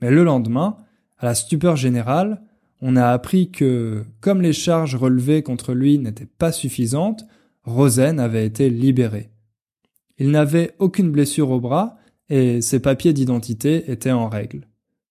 Mais 0.01 0.11
le 0.11 0.23
lendemain, 0.23 0.77
à 1.17 1.25
la 1.25 1.35
stupeur 1.35 1.75
générale, 1.75 2.41
on 2.81 2.95
a 2.95 3.07
appris 3.07 3.51
que, 3.51 4.03
comme 4.19 4.41
les 4.41 4.53
charges 4.53 4.95
relevées 4.95 5.43
contre 5.43 5.73
lui 5.73 5.99
n'étaient 5.99 6.25
pas 6.25 6.51
suffisantes, 6.51 7.25
Rosen 7.63 8.19
avait 8.19 8.45
été 8.45 8.69
libéré. 8.69 9.29
Il 10.17 10.31
n'avait 10.31 10.75
aucune 10.79 11.11
blessure 11.11 11.51
au 11.51 11.59
bras 11.59 11.97
et 12.29 12.61
ses 12.61 12.79
papiers 12.79 13.13
d'identité 13.13 13.91
étaient 13.91 14.11
en 14.11 14.29
règle. 14.29 14.67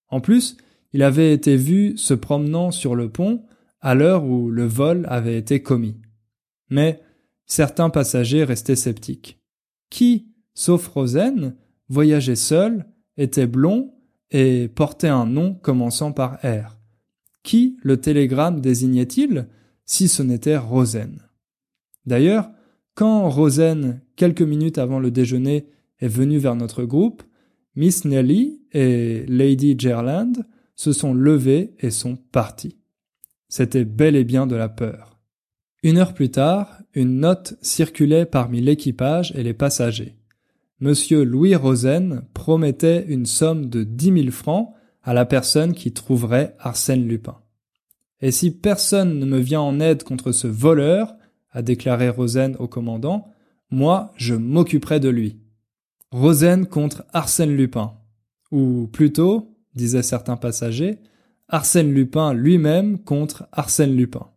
En 0.09 0.21
plus, 0.21 0.57
il 0.93 1.03
avait 1.03 1.33
été 1.33 1.57
vu 1.57 1.97
se 1.97 2.15
promenant 2.15 2.71
sur 2.71 2.97
le 2.97 3.09
pont 3.09 3.45
à 3.81 3.95
l'heure 3.95 4.25
où 4.25 4.51
le 4.51 4.65
vol 4.65 5.07
avait 5.09 5.39
été 5.39 5.63
commis. 5.63 5.97
Mais 6.69 7.01
certains 7.51 7.91
passagers 7.91 8.45
restaient 8.45 8.77
sceptiques 8.77 9.41
qui, 9.91 10.29
sauf 10.55 10.87
Rosen, 10.87 11.57
voyageait 11.89 12.37
seul, 12.37 12.87
était 13.17 13.49
blond 13.49 13.93
et 14.31 14.69
portait 14.69 15.09
un 15.09 15.27
nom 15.27 15.55
commençant 15.55 16.13
par 16.13 16.39
R? 16.45 16.79
Qui 17.43 17.77
le 17.83 18.01
télégramme 18.01 18.61
désignait-il 18.61 19.49
si 19.85 20.07
ce 20.07 20.23
n'était 20.23 20.57
Rosen? 20.57 21.23
D'ailleurs, 22.07 22.51
quand 22.95 23.29
Rosen, 23.29 24.01
quelques 24.15 24.43
minutes 24.43 24.79
avant 24.79 25.01
le 25.01 25.11
déjeuner, 25.11 25.67
est 25.99 26.09
venu 26.09 26.39
vers 26.39 26.55
notre 26.55 26.85
groupe, 26.85 27.25
Miss 27.75 28.05
Nelly 28.05 28.63
et 28.73 29.27
Lady 29.27 29.75
Gerland 29.77 30.47
se 30.77 30.93
sont 30.93 31.15
levés 31.15 31.75
et 31.81 31.91
sont 31.91 32.15
partis. 32.17 32.79
C'était 33.49 33.85
bel 33.85 34.15
et 34.15 34.25
bien 34.25 34.47
de 34.47 34.55
la 34.55 34.69
peur. 34.69 35.10
Une 35.83 35.97
heure 35.97 36.13
plus 36.13 36.31
tard, 36.31 36.79
une 36.93 37.21
note 37.21 37.55
circulait 37.63 38.27
parmi 38.27 38.61
l'équipage 38.61 39.33
et 39.35 39.43
les 39.43 39.55
passagers. 39.55 40.15
Monsieur 40.79 41.25
Louis 41.25 41.55
Rosen 41.55 42.23
promettait 42.35 43.07
une 43.09 43.25
somme 43.25 43.71
de 43.71 43.83
dix 43.83 44.11
mille 44.11 44.33
francs 44.33 44.75
à 45.03 45.15
la 45.15 45.25
personne 45.25 45.73
qui 45.73 45.93
trouverait 45.93 46.55
Arsène 46.59 47.07
Lupin. 47.07 47.39
Et 48.21 48.31
si 48.31 48.51
personne 48.51 49.19
ne 49.19 49.25
me 49.25 49.39
vient 49.39 49.63
en 49.63 49.81
aide 49.81 50.03
contre 50.03 50.33
ce 50.33 50.47
voleur, 50.47 51.15
a 51.53 51.63
déclaré 51.63 52.11
Rosen 52.11 52.57
au 52.59 52.69
commandant, 52.69 53.29
moi 53.71 54.13
je 54.17 54.35
m'occuperai 54.35 55.01
de 55.01 55.09
lui. 55.09 55.41
Rosen 56.11 56.67
contre 56.67 57.05
Arsène 57.13 57.57
Lupin. 57.57 57.95
Ou 58.51 58.89
plutôt, 58.93 59.57
disaient 59.75 60.03
certains 60.03 60.37
passagers, 60.37 60.99
Arsène 61.49 61.93
Lupin 61.93 62.35
lui-même 62.35 62.99
contre 62.99 63.47
Arsène 63.53 63.97
Lupin. 63.97 64.30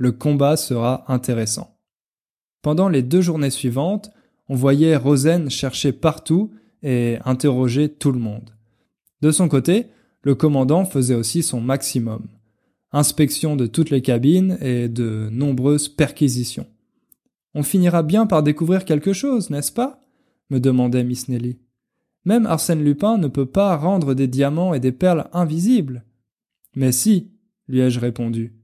Le 0.00 0.12
combat 0.12 0.56
sera 0.56 1.04
intéressant. 1.12 1.76
Pendant 2.62 2.88
les 2.88 3.02
deux 3.02 3.20
journées 3.20 3.50
suivantes, 3.50 4.10
on 4.48 4.54
voyait 4.54 4.96
Rosen 4.96 5.50
chercher 5.50 5.92
partout 5.92 6.52
et 6.82 7.18
interroger 7.26 7.90
tout 7.90 8.10
le 8.10 8.18
monde. 8.18 8.48
De 9.20 9.30
son 9.30 9.46
côté, 9.46 9.88
le 10.22 10.34
commandant 10.34 10.86
faisait 10.86 11.14
aussi 11.14 11.42
son 11.42 11.60
maximum. 11.60 12.28
Inspection 12.92 13.56
de 13.56 13.66
toutes 13.66 13.90
les 13.90 14.00
cabines 14.00 14.56
et 14.62 14.88
de 14.88 15.28
nombreuses 15.30 15.90
perquisitions. 15.90 16.66
On 17.52 17.62
finira 17.62 18.02
bien 18.02 18.24
par 18.24 18.42
découvrir 18.42 18.86
quelque 18.86 19.12
chose, 19.12 19.50
n'est-ce 19.50 19.70
pas? 19.70 20.00
me 20.48 20.60
demandait 20.60 21.04
Miss 21.04 21.28
Nelly. 21.28 21.58
Même 22.24 22.46
Arsène 22.46 22.82
Lupin 22.82 23.18
ne 23.18 23.28
peut 23.28 23.44
pas 23.44 23.76
rendre 23.76 24.14
des 24.14 24.28
diamants 24.28 24.72
et 24.72 24.80
des 24.80 24.92
perles 24.92 25.28
invisibles. 25.34 26.06
Mais 26.74 26.90
si, 26.90 27.32
lui 27.68 27.80
ai-je 27.80 28.00
répondu. 28.00 28.59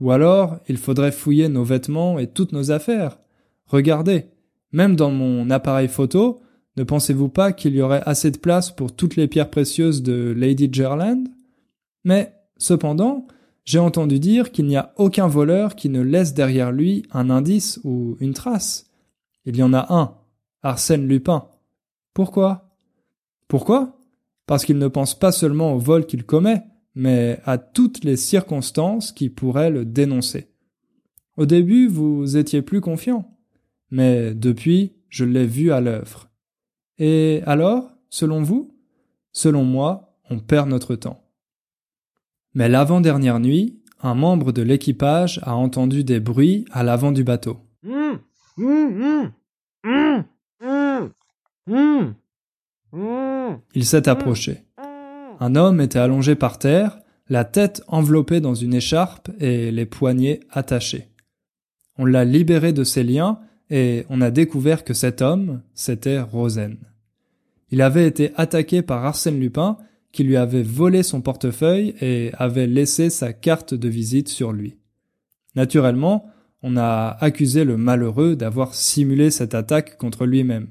Ou 0.00 0.10
alors, 0.10 0.58
il 0.68 0.76
faudrait 0.76 1.12
fouiller 1.12 1.48
nos 1.48 1.64
vêtements 1.64 2.18
et 2.18 2.26
toutes 2.26 2.52
nos 2.52 2.70
affaires. 2.70 3.18
Regardez, 3.66 4.26
même 4.72 4.96
dans 4.96 5.10
mon 5.10 5.50
appareil 5.50 5.88
photo, 5.88 6.40
ne 6.76 6.82
pensez-vous 6.82 7.28
pas 7.28 7.52
qu'il 7.52 7.74
y 7.74 7.82
aurait 7.82 8.02
assez 8.04 8.30
de 8.30 8.38
place 8.38 8.70
pour 8.70 8.94
toutes 8.94 9.16
les 9.16 9.28
pierres 9.28 9.50
précieuses 9.50 10.02
de 10.02 10.34
Lady 10.36 10.68
Gerland? 10.72 11.28
Mais, 12.02 12.34
cependant, 12.56 13.26
j'ai 13.64 13.78
entendu 13.78 14.18
dire 14.18 14.50
qu'il 14.50 14.66
n'y 14.66 14.76
a 14.76 14.92
aucun 14.96 15.26
voleur 15.26 15.76
qui 15.76 15.88
ne 15.88 16.02
laisse 16.02 16.34
derrière 16.34 16.72
lui 16.72 17.04
un 17.12 17.30
indice 17.30 17.80
ou 17.84 18.16
une 18.20 18.34
trace. 18.34 18.90
Il 19.46 19.56
y 19.56 19.62
en 19.62 19.72
a 19.72 19.94
un, 19.94 20.16
Arsène 20.62 21.06
Lupin. 21.06 21.46
Pourquoi? 22.12 22.76
Pourquoi? 23.48 23.98
Parce 24.46 24.64
qu'il 24.64 24.78
ne 24.78 24.88
pense 24.88 25.18
pas 25.18 25.32
seulement 25.32 25.74
au 25.74 25.78
vol 25.78 26.06
qu'il 26.06 26.24
commet, 26.24 26.62
mais 26.94 27.40
à 27.44 27.58
toutes 27.58 28.04
les 28.04 28.16
circonstances 28.16 29.12
qui 29.12 29.28
pourraient 29.28 29.70
le 29.70 29.84
dénoncer. 29.84 30.48
Au 31.36 31.46
début, 31.46 31.88
vous 31.88 32.36
étiez 32.36 32.62
plus 32.62 32.80
confiant, 32.80 33.36
mais 33.90 34.34
depuis, 34.34 34.92
je 35.08 35.24
l'ai 35.24 35.46
vu 35.46 35.72
à 35.72 35.80
l'œuvre. 35.80 36.30
Et 36.98 37.42
alors, 37.46 37.90
selon 38.10 38.42
vous? 38.42 38.76
Selon 39.32 39.64
moi, 39.64 40.16
on 40.30 40.38
perd 40.38 40.68
notre 40.68 40.94
temps. 40.94 41.24
Mais 42.54 42.68
l'avant-dernière 42.68 43.40
nuit, 43.40 43.82
un 44.00 44.14
membre 44.14 44.52
de 44.52 44.62
l'équipage 44.62 45.40
a 45.42 45.56
entendu 45.56 46.04
des 46.04 46.20
bruits 46.20 46.64
à 46.70 46.84
l'avant 46.84 47.10
du 47.10 47.24
bateau. 47.24 47.58
Il 53.74 53.84
s'est 53.84 54.08
approché. 54.08 54.62
Un 55.40 55.56
homme 55.56 55.80
était 55.80 55.98
allongé 55.98 56.34
par 56.34 56.58
terre, 56.58 56.98
la 57.28 57.44
tête 57.44 57.82
enveloppée 57.88 58.40
dans 58.40 58.54
une 58.54 58.74
écharpe 58.74 59.30
et 59.40 59.70
les 59.70 59.86
poignets 59.86 60.40
attachés. 60.50 61.08
On 61.96 62.04
l'a 62.04 62.24
libéré 62.24 62.72
de 62.72 62.84
ses 62.84 63.02
liens 63.02 63.38
et 63.70 64.04
on 64.08 64.20
a 64.20 64.30
découvert 64.30 64.84
que 64.84 64.94
cet 64.94 65.22
homme, 65.22 65.62
c'était 65.74 66.20
Rosen. 66.20 66.76
Il 67.70 67.82
avait 67.82 68.06
été 68.06 68.32
attaqué 68.36 68.82
par 68.82 69.04
Arsène 69.04 69.40
Lupin, 69.40 69.78
qui 70.12 70.22
lui 70.22 70.36
avait 70.36 70.62
volé 70.62 71.02
son 71.02 71.20
portefeuille 71.20 71.94
et 72.00 72.30
avait 72.34 72.66
laissé 72.66 73.10
sa 73.10 73.32
carte 73.32 73.74
de 73.74 73.88
visite 73.88 74.28
sur 74.28 74.52
lui. 74.52 74.76
Naturellement, 75.56 76.26
on 76.62 76.76
a 76.76 77.16
accusé 77.20 77.64
le 77.64 77.76
malheureux 77.76 78.36
d'avoir 78.36 78.74
simulé 78.74 79.30
cette 79.30 79.54
attaque 79.54 79.98
contre 79.98 80.24
lui-même. 80.24 80.68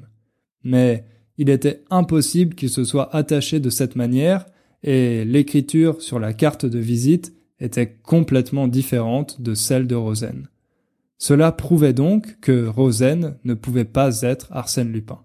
Mais 0.64 1.06
il 1.38 1.50
était 1.50 1.84
impossible 1.90 2.56
qu'il 2.56 2.70
se 2.70 2.84
soit 2.84 3.14
attaché 3.16 3.60
de 3.60 3.70
cette 3.70 3.96
manière 3.96 4.46
et 4.84 5.26
l'écriture 5.26 6.02
sur 6.02 6.20
la 6.20 6.34
carte 6.34 6.66
de 6.66 6.80
visite 6.80 7.34
était 7.60 7.98
complètement 8.04 8.68
différente 8.68 9.42
de 9.42 9.54
celle 9.54 9.88
de 9.88 9.96
Rosen. 9.96 10.50
Cela 11.18 11.52
prouvait 11.52 11.94
donc 11.94 12.40
que 12.42 12.68
Rosen 12.68 13.38
ne 13.46 13.54
pouvait 13.54 13.86
pas 13.86 14.22
être 14.22 14.48
Arsène 14.52 14.92
Lupin. 14.92 15.22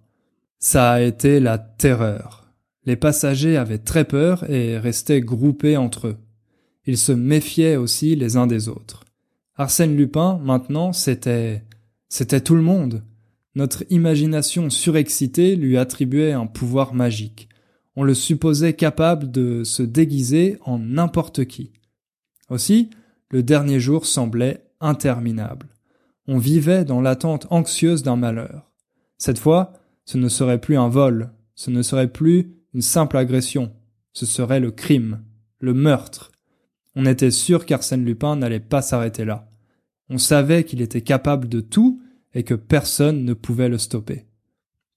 Ça 0.60 0.92
a 0.92 1.00
été 1.00 1.40
la 1.40 1.58
terreur. 1.58 2.52
Les 2.84 2.96
passagers 2.96 3.56
avaient 3.56 3.78
très 3.78 4.04
peur 4.04 4.48
et 4.48 4.78
restaient 4.78 5.20
groupés 5.20 5.76
entre 5.76 6.08
eux. 6.08 6.16
Ils 6.86 6.98
se 6.98 7.12
méfiaient 7.12 7.76
aussi 7.76 8.16
les 8.16 8.36
uns 8.36 8.46
des 8.46 8.68
autres. 8.68 9.04
Arsène 9.56 9.96
Lupin, 9.96 10.38
maintenant, 10.42 10.92
c'était, 10.92 11.64
c'était 12.08 12.40
tout 12.40 12.54
le 12.54 12.62
monde. 12.62 13.02
Notre 13.56 13.84
imagination 13.90 14.70
surexcitée 14.70 15.56
lui 15.56 15.76
attribuait 15.76 16.32
un 16.32 16.46
pouvoir 16.46 16.94
magique. 16.94 17.47
On 17.98 18.04
le 18.04 18.14
supposait 18.14 18.74
capable 18.74 19.30
de 19.30 19.64
se 19.64 19.82
déguiser 19.82 20.56
en 20.64 20.78
n'importe 20.78 21.44
qui. 21.44 21.72
Aussi, 22.48 22.90
le 23.30 23.42
dernier 23.42 23.80
jour 23.80 24.06
semblait 24.06 24.64
interminable 24.80 25.68
on 26.28 26.36
vivait 26.36 26.84
dans 26.84 27.00
l'attente 27.00 27.46
anxieuse 27.50 28.02
d'un 28.02 28.16
malheur. 28.16 28.70
Cette 29.16 29.38
fois, 29.38 29.72
ce 30.04 30.18
ne 30.18 30.28
serait 30.28 30.60
plus 30.60 30.76
un 30.76 30.88
vol, 30.88 31.32
ce 31.54 31.70
ne 31.70 31.82
serait 31.82 32.12
plus 32.12 32.52
une 32.74 32.82
simple 32.82 33.16
agression, 33.16 33.72
ce 34.12 34.26
serait 34.26 34.60
le 34.60 34.70
crime, 34.70 35.24
le 35.58 35.72
meurtre. 35.72 36.30
On 36.94 37.06
était 37.06 37.30
sûr 37.30 37.64
qu'Arsène 37.64 38.04
Lupin 38.04 38.36
n'allait 38.36 38.60
pas 38.60 38.82
s'arrêter 38.82 39.24
là. 39.24 39.50
On 40.10 40.18
savait 40.18 40.64
qu'il 40.64 40.82
était 40.82 41.00
capable 41.00 41.48
de 41.48 41.60
tout 41.60 42.02
et 42.34 42.44
que 42.44 42.54
personne 42.54 43.24
ne 43.24 43.32
pouvait 43.32 43.70
le 43.70 43.78
stopper. 43.78 44.26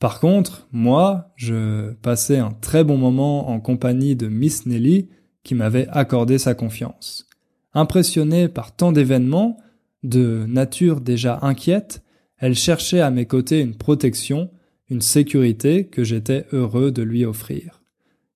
Par 0.01 0.19
contre, 0.19 0.67
moi, 0.71 1.31
je 1.35 1.91
passais 2.01 2.39
un 2.39 2.49
très 2.49 2.83
bon 2.83 2.97
moment 2.97 3.49
en 3.49 3.59
compagnie 3.59 4.15
de 4.15 4.27
Miss 4.27 4.65
Nelly 4.65 5.09
qui 5.43 5.53
m'avait 5.53 5.87
accordé 5.91 6.39
sa 6.39 6.55
confiance. 6.55 7.27
Impressionné 7.75 8.47
par 8.47 8.75
tant 8.75 8.91
d'événements, 8.91 9.59
de 10.01 10.43
nature 10.47 11.01
déjà 11.01 11.37
inquiète, 11.43 12.01
elle 12.39 12.55
cherchait 12.55 12.99
à 12.99 13.11
mes 13.11 13.27
côtés 13.27 13.59
une 13.59 13.75
protection, 13.75 14.49
une 14.89 15.01
sécurité 15.01 15.85
que 15.85 16.03
j'étais 16.03 16.47
heureux 16.51 16.91
de 16.91 17.03
lui 17.03 17.23
offrir. 17.23 17.83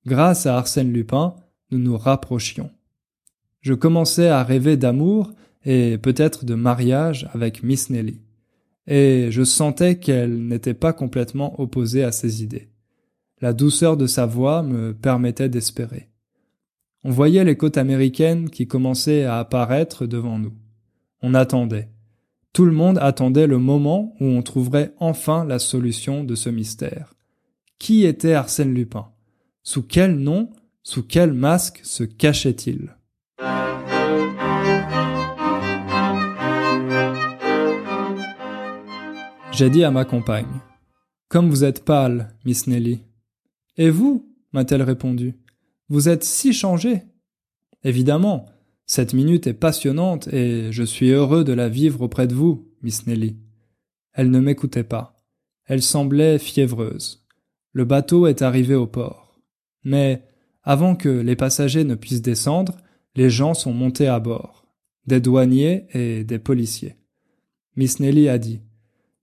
Grâce 0.06 0.46
à 0.46 0.58
Arsène 0.58 0.94
Lupin, 0.94 1.34
nous 1.72 1.80
nous 1.80 1.98
rapprochions. 1.98 2.70
Je 3.62 3.74
commençais 3.74 4.30
à 4.30 4.44
rêver 4.44 4.78
d'amour 4.78 5.32
et 5.66 5.98
peut-être 5.98 6.46
de 6.46 6.54
mariage 6.54 7.28
avec 7.34 7.64
Miss 7.64 7.90
Nelly. 7.90 8.22
Et 8.88 9.28
je 9.32 9.44
sentais 9.44 9.98
qu'elle 9.98 10.48
n'était 10.48 10.74
pas 10.74 10.94
complètement 10.94 11.60
opposée 11.60 12.04
à 12.04 12.12
ces 12.12 12.44
idées. 12.44 12.70
La 13.42 13.54
douceur 13.54 13.98
de 13.98 14.08
sa 14.08 14.26
voix 14.26 14.64
me 14.64 14.94
permettait 14.94 15.50
d'espérer. 15.50 16.10
On 17.04 17.12
voyait 17.12 17.44
les 17.44 17.58
côtes 17.58 17.78
américaines 17.78 18.50
qui 18.50 18.68
commençaient 18.68 19.24
à 19.24 19.38
apparaître 19.40 20.06
devant 20.06 20.40
nous. 20.40 20.54
On 21.22 21.34
attendait. 21.34 21.90
Tout 22.54 22.66
le 22.66 22.72
monde 22.72 22.98
attendait 23.00 23.48
le 23.48 23.60
moment 23.60 24.16
où 24.20 24.26
on 24.26 24.42
trouverait 24.42 24.94
enfin 25.00 25.46
la 25.46 25.60
solution 25.60 26.24
de 26.24 26.36
ce 26.36 26.50
mystère. 26.50 27.14
Qui 27.80 28.06
était 28.06 28.34
Arsène 28.34 28.74
Lupin? 28.74 29.10
Sous 29.62 29.84
quel 29.84 30.16
nom, 30.16 30.50
sous 30.82 31.04
quel 31.04 31.34
masque 31.34 31.82
se 31.84 32.04
cachait-il? 32.04 32.96
J'ai 39.58 39.70
dit 39.70 39.86
à 39.86 39.92
ma 39.92 40.04
compagne. 40.04 40.60
Comme 41.30 41.50
vous 41.50 41.64
êtes 41.64 41.86
pâle, 41.86 42.36
Miss 42.44 42.68
Nelly. 42.68 43.00
Et 43.78 43.90
vous 43.90 44.36
m'a-t-elle 44.52 44.82
répondu. 44.82 45.36
Vous 45.88 46.10
êtes 46.10 46.26
si 46.26 46.52
changée. 46.52 47.04
Évidemment, 47.86 48.48
cette 48.86 49.14
minute 49.14 49.48
est 49.48 49.54
passionnante 49.54 50.28
et 50.28 50.74
je 50.74 50.84
suis 50.84 51.10
heureux 51.12 51.46
de 51.46 51.54
la 51.54 51.70
vivre 51.70 52.02
auprès 52.02 52.28
de 52.28 52.36
vous, 52.36 52.68
Miss 52.82 53.08
Nelly. 53.08 53.38
Elle 54.12 54.30
ne 54.30 54.42
m'écoutait 54.42 54.84
pas. 54.84 55.24
Elle 55.68 55.82
semblait 55.82 56.38
fiévreuse. 56.38 57.26
Le 57.72 57.86
bateau 57.86 58.28
est 58.28 58.42
arrivé 58.42 58.76
au 58.76 58.88
port. 58.88 59.40
Mais, 59.86 60.28
avant 60.64 60.98
que 60.98 61.08
les 61.08 61.38
passagers 61.38 61.86
ne 61.86 61.96
puissent 61.96 62.22
descendre, 62.22 62.76
les 63.16 63.30
gens 63.30 63.54
sont 63.54 63.74
montés 63.74 64.08
à 64.08 64.20
bord. 64.20 64.68
Des 65.08 65.22
douaniers 65.22 65.88
et 65.94 66.26
des 66.26 66.40
policiers. 66.40 66.98
Miss 67.78 68.02
Nelly 68.02 68.28
a 68.28 68.38
dit. 68.38 68.60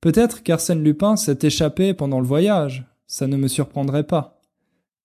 Peut-être 0.02 0.42
qu'Arsène 0.42 0.82
Lupin 0.82 1.14
s'est 1.14 1.38
échappé 1.42 1.94
pendant 1.94 2.18
le 2.18 2.26
voyage. 2.26 2.84
Ça 3.06 3.28
ne 3.28 3.36
me 3.36 3.46
surprendrait 3.46 4.06
pas. 4.06 4.40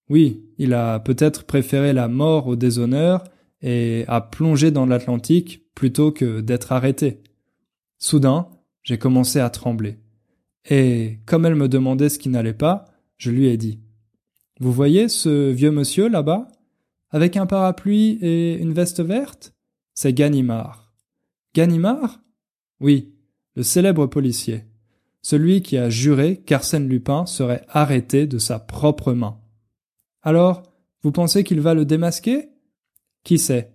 Oui, 0.10 0.43
il 0.57 0.73
a 0.73 0.99
peut-être 0.99 1.43
préféré 1.43 1.93
la 1.93 2.07
mort 2.07 2.47
au 2.47 2.55
déshonneur 2.55 3.23
et 3.62 4.05
à 4.07 4.21
plonger 4.21 4.71
dans 4.71 4.88
l'Atlantique 4.88 5.63
plutôt 5.75 6.12
que 6.12 6.41
d'être 6.41 6.71
arrêté. 6.71 7.21
Soudain, 7.99 8.47
j'ai 8.81 8.97
commencé 8.97 9.39
à 9.39 9.51
trembler. 9.51 9.99
Et 10.67 11.19
comme 11.27 11.45
elle 11.45 11.55
me 11.55 11.69
demandait 11.69 12.10
ce 12.10 12.17
qui 12.17 12.29
n'allait 12.29 12.53
pas, 12.53 12.86
je 13.17 13.29
lui 13.29 13.47
ai 13.47 13.57
dit 13.57 13.79
Vous 14.60 14.71
voyez 14.71 15.10
ce 15.10 15.51
vieux 15.51 15.71
monsieur 15.71 16.10
là-bas 16.10 16.47
Avec 17.12 17.38
un 17.38 17.45
parapluie 17.45 18.17
et 18.21 18.55
une 18.55 18.73
veste 18.73 19.01
verte? 19.01 19.53
C'est 19.93 20.13
Ganimard. 20.13 20.91
Ganimard? 21.53 22.19
Oui, 22.79 23.13
le 23.55 23.62
célèbre 23.62 24.07
policier. 24.07 24.63
Celui 25.27 25.61
qui 25.61 25.77
a 25.77 25.89
juré 25.89 26.37
qu'Arsène 26.37 26.87
Lupin 26.87 27.25
serait 27.25 27.65
arrêté 27.67 28.27
de 28.27 28.37
sa 28.37 28.59
propre 28.59 29.11
main. 29.11 29.37
Alors, 30.21 30.63
vous 31.03 31.11
pensez 31.11 31.43
qu'il 31.43 31.59
va 31.59 31.73
le 31.73 31.83
démasquer? 31.83 32.47
Qui 33.25 33.37
sait? 33.37 33.73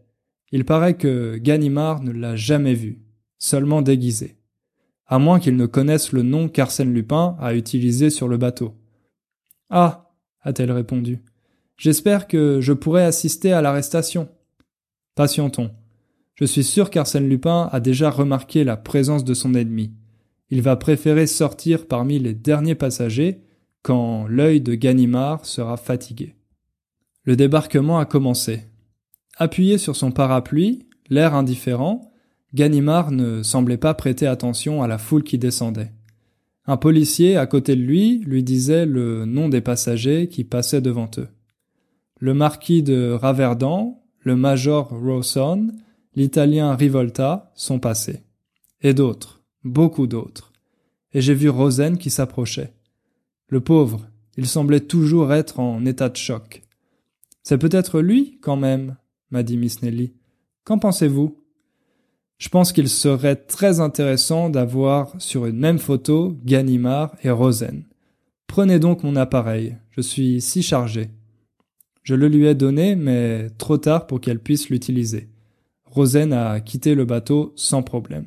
Il 0.51 0.65
paraît 0.65 0.97
que 0.97 1.37
Ganimard 1.37 2.03
ne 2.03 2.11
l'a 2.11 2.37
jamais 2.37 2.73
vu, 2.73 3.03
seulement 3.39 3.83
déguisé. 3.83 4.39
À 5.05 5.19
moins 5.19 5.41
qu'il 5.41 5.59
ne 5.59 5.67
connaisse 5.67 6.13
le 6.13 6.23
nom 6.23 6.49
qu'Arsène 6.49 6.95
Lupin 6.95 7.37
a 7.39 7.55
utilisé 7.55 8.09
sur 8.09 8.29
le 8.29 8.39
bateau. 8.39 8.73
Ah 9.69 10.11
a-t-elle 10.41 10.73
répondu. 10.73 11.21
J'espère 11.77 12.29
que 12.29 12.63
je 12.63 12.73
pourrai 12.73 13.05
assister 13.05 13.53
à 13.53 13.61
l'arrestation. 13.61 14.31
Patientons. 15.17 15.71
Je 16.35 16.47
suis 16.47 16.65
sûr 16.65 16.89
qu'Arsène 16.89 17.29
Lupin 17.29 17.69
a 17.73 17.81
déjà 17.81 18.09
remarqué 18.09 18.65
la 18.65 18.79
présence 18.79 19.23
de 19.23 19.35
son 19.35 19.53
ennemi. 19.53 19.93
Il 20.53 20.61
va 20.61 20.77
préférer 20.77 21.27
sortir 21.27 21.87
parmi 21.87 22.19
les 22.19 22.35
derniers 22.35 22.75
passagers 22.75 23.41
quand 23.81 24.27
l'œil 24.27 24.61
de 24.61 24.75
Ganimard 24.75 25.47
sera 25.47 25.79
fatigué. 25.79 26.35
Le 27.25 27.37
débarquement 27.37 27.99
a 27.99 28.05
commencé. 28.05 28.65
Appuyé 29.39 29.79
sur 29.79 29.97
son 29.97 30.13
parapluie, 30.13 30.87
l'air 31.09 31.35
indifférent, 31.35 32.13
Ganimard 32.53 33.13
ne 33.13 33.43
semblait 33.43 33.79
pas 33.79 33.95
prêter 33.95 34.27
attention 34.27 34.83
à 34.83 34.89
la 34.89 34.99
foule 34.99 35.25
qui 35.25 35.39
descendait. 35.39 35.91
Un 36.67 36.77
policier 36.77 37.39
à 37.39 37.47
côté 37.47 37.75
de 37.75 37.81
lui 37.81 38.19
lui 38.19 38.43
disait 38.43 38.85
le 38.85 39.25
nom 39.25 39.49
des 39.49 39.63
passagers 39.63 40.29
qui 40.29 40.45
passaient 40.45 40.83
devant 40.83 41.11
eux. 41.17 41.29
Le 42.21 42.35
marquis 42.35 42.83
de 42.83 43.13
Raverdan, 43.13 44.03
le 44.19 44.37
major 44.37 44.91
Rawson, 44.91 45.69
l'italien 46.15 46.75
Rivolta 46.75 47.51
sont 47.55 47.79
passés. 47.79 48.21
Et 48.83 48.93
d'autres, 48.93 49.42
beaucoup 49.65 50.07
d'autres. 50.07 50.53
Et 51.13 51.21
j'ai 51.21 51.35
vu 51.35 51.49
Rosen 51.49 51.99
qui 51.99 52.11
s'approchait. 52.11 52.73
Le 53.49 53.61
pauvre, 53.61 54.07
il 54.37 54.47
semblait 54.47 54.81
toujours 54.81 55.33
être 55.33 55.61
en 55.61 55.85
état 55.85 56.09
de 56.09 56.17
choc. 56.17 56.63
C'est 57.43 57.59
peut-être 57.59 58.01
lui, 58.01 58.39
quand 58.41 58.57
même, 58.57 58.97
m'a 59.31 59.43
dit 59.43 59.57
Miss 59.57 59.83
Nelly. 59.83 60.15
Qu'en 60.65 60.79
pensez-vous? 60.79 61.39
Je 62.39 62.49
pense 62.49 62.73
qu'il 62.73 62.89
serait 62.89 63.37
très 63.37 63.81
intéressant 63.81 64.49
d'avoir 64.49 65.15
sur 65.21 65.47
une 65.47 65.59
même 65.59 65.79
photo 65.79 66.37
Ganimard 66.45 67.15
et 67.23 67.31
Rosen. 67.31 67.85
Prenez 68.47 68.79
donc 68.79 69.03
mon 69.05 69.17
appareil, 69.17 69.77
je 69.91 70.01
suis 70.01 70.41
si 70.41 70.63
chargé. 70.63 71.11
Je 72.03 72.15
le 72.15 72.29
lui 72.29 72.47
ai 72.47 72.55
donné, 72.55 72.97
mais 72.97 73.49
trop 73.59 73.79
tard 73.79 74.07
pour 74.07 74.21
qu'elle 74.21 74.41
puisse 74.41 74.71
l'utiliser. 74.71 75.29
Rosen 75.85 76.33
a 76.33 76.61
quitté 76.61 76.95
le 76.95 77.05
bateau 77.05 77.53
sans 77.55 77.83
problème. 77.83 78.27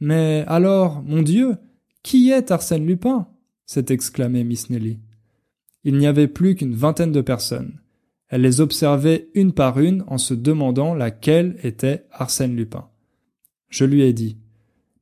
Mais 0.00 0.44
alors, 0.46 1.02
mon 1.02 1.22
Dieu, 1.22 1.56
qui 2.02 2.30
est 2.30 2.50
Arsène 2.50 2.86
Lupin? 2.86 3.28
s'est 3.64 3.86
exclamé 3.88 4.44
Miss 4.44 4.70
Nelly. 4.70 5.00
Il 5.84 5.98
n'y 5.98 6.06
avait 6.06 6.28
plus 6.28 6.54
qu'une 6.54 6.74
vingtaine 6.74 7.12
de 7.12 7.20
personnes. 7.20 7.80
Elle 8.28 8.42
les 8.42 8.60
observait 8.60 9.28
une 9.34 9.52
par 9.52 9.78
une 9.78 10.04
en 10.08 10.18
se 10.18 10.34
demandant 10.34 10.94
laquelle 10.94 11.56
était 11.62 12.06
Arsène 12.10 12.56
Lupin. 12.56 12.88
Je 13.68 13.84
lui 13.84 14.02
ai 14.02 14.12
dit. 14.12 14.38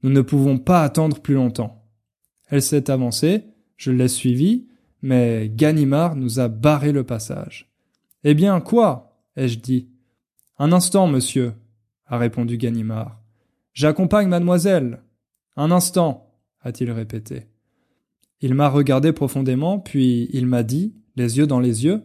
Nous 0.02 0.10
ne 0.10 0.20
pouvons 0.20 0.58
pas 0.58 0.82
attendre 0.82 1.20
plus 1.20 1.34
longtemps. 1.34 1.82
Elle 2.48 2.62
s'est 2.62 2.90
avancée, 2.90 3.44
je 3.76 3.90
l'ai 3.90 4.08
suivie, 4.08 4.66
mais 5.00 5.50
Ganimard 5.54 6.16
nous 6.16 6.38
a 6.40 6.48
barré 6.48 6.92
le 6.92 7.04
passage. 7.04 7.70
Eh 8.22 8.34
bien, 8.34 8.60
quoi? 8.60 9.18
ai-je 9.36 9.58
dit. 9.58 9.88
Un 10.58 10.72
instant, 10.72 11.06
monsieur, 11.06 11.54
a 12.06 12.18
répondu 12.18 12.58
Ganimard. 12.58 13.23
J'accompagne 13.74 14.28
mademoiselle. 14.28 15.02
Un 15.56 15.72
instant, 15.72 16.32
a-t-il 16.60 16.92
répété. 16.92 17.48
Il 18.40 18.54
m'a 18.54 18.68
regardé 18.68 19.12
profondément, 19.12 19.80
puis 19.80 20.28
il 20.32 20.46
m'a 20.46 20.62
dit, 20.62 20.94
les 21.16 21.38
yeux 21.38 21.48
dans 21.48 21.58
les 21.58 21.84
yeux, 21.84 22.02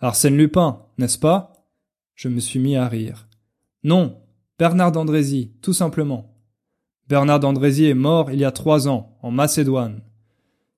Arsène 0.00 0.36
Lupin, 0.36 0.82
n'est-ce 0.98 1.18
pas? 1.18 1.52
Je 2.16 2.28
me 2.28 2.40
suis 2.40 2.58
mis 2.58 2.74
à 2.74 2.88
rire. 2.88 3.28
Non, 3.84 4.22
Bernard 4.58 4.90
d'Andrézy, 4.90 5.52
tout 5.62 5.72
simplement. 5.72 6.34
Bernard 7.08 7.38
d'Andrézy 7.38 7.86
est 7.86 7.94
mort 7.94 8.32
il 8.32 8.40
y 8.40 8.44
a 8.44 8.50
trois 8.50 8.88
ans, 8.88 9.16
en 9.22 9.30
Macédoine. 9.30 10.02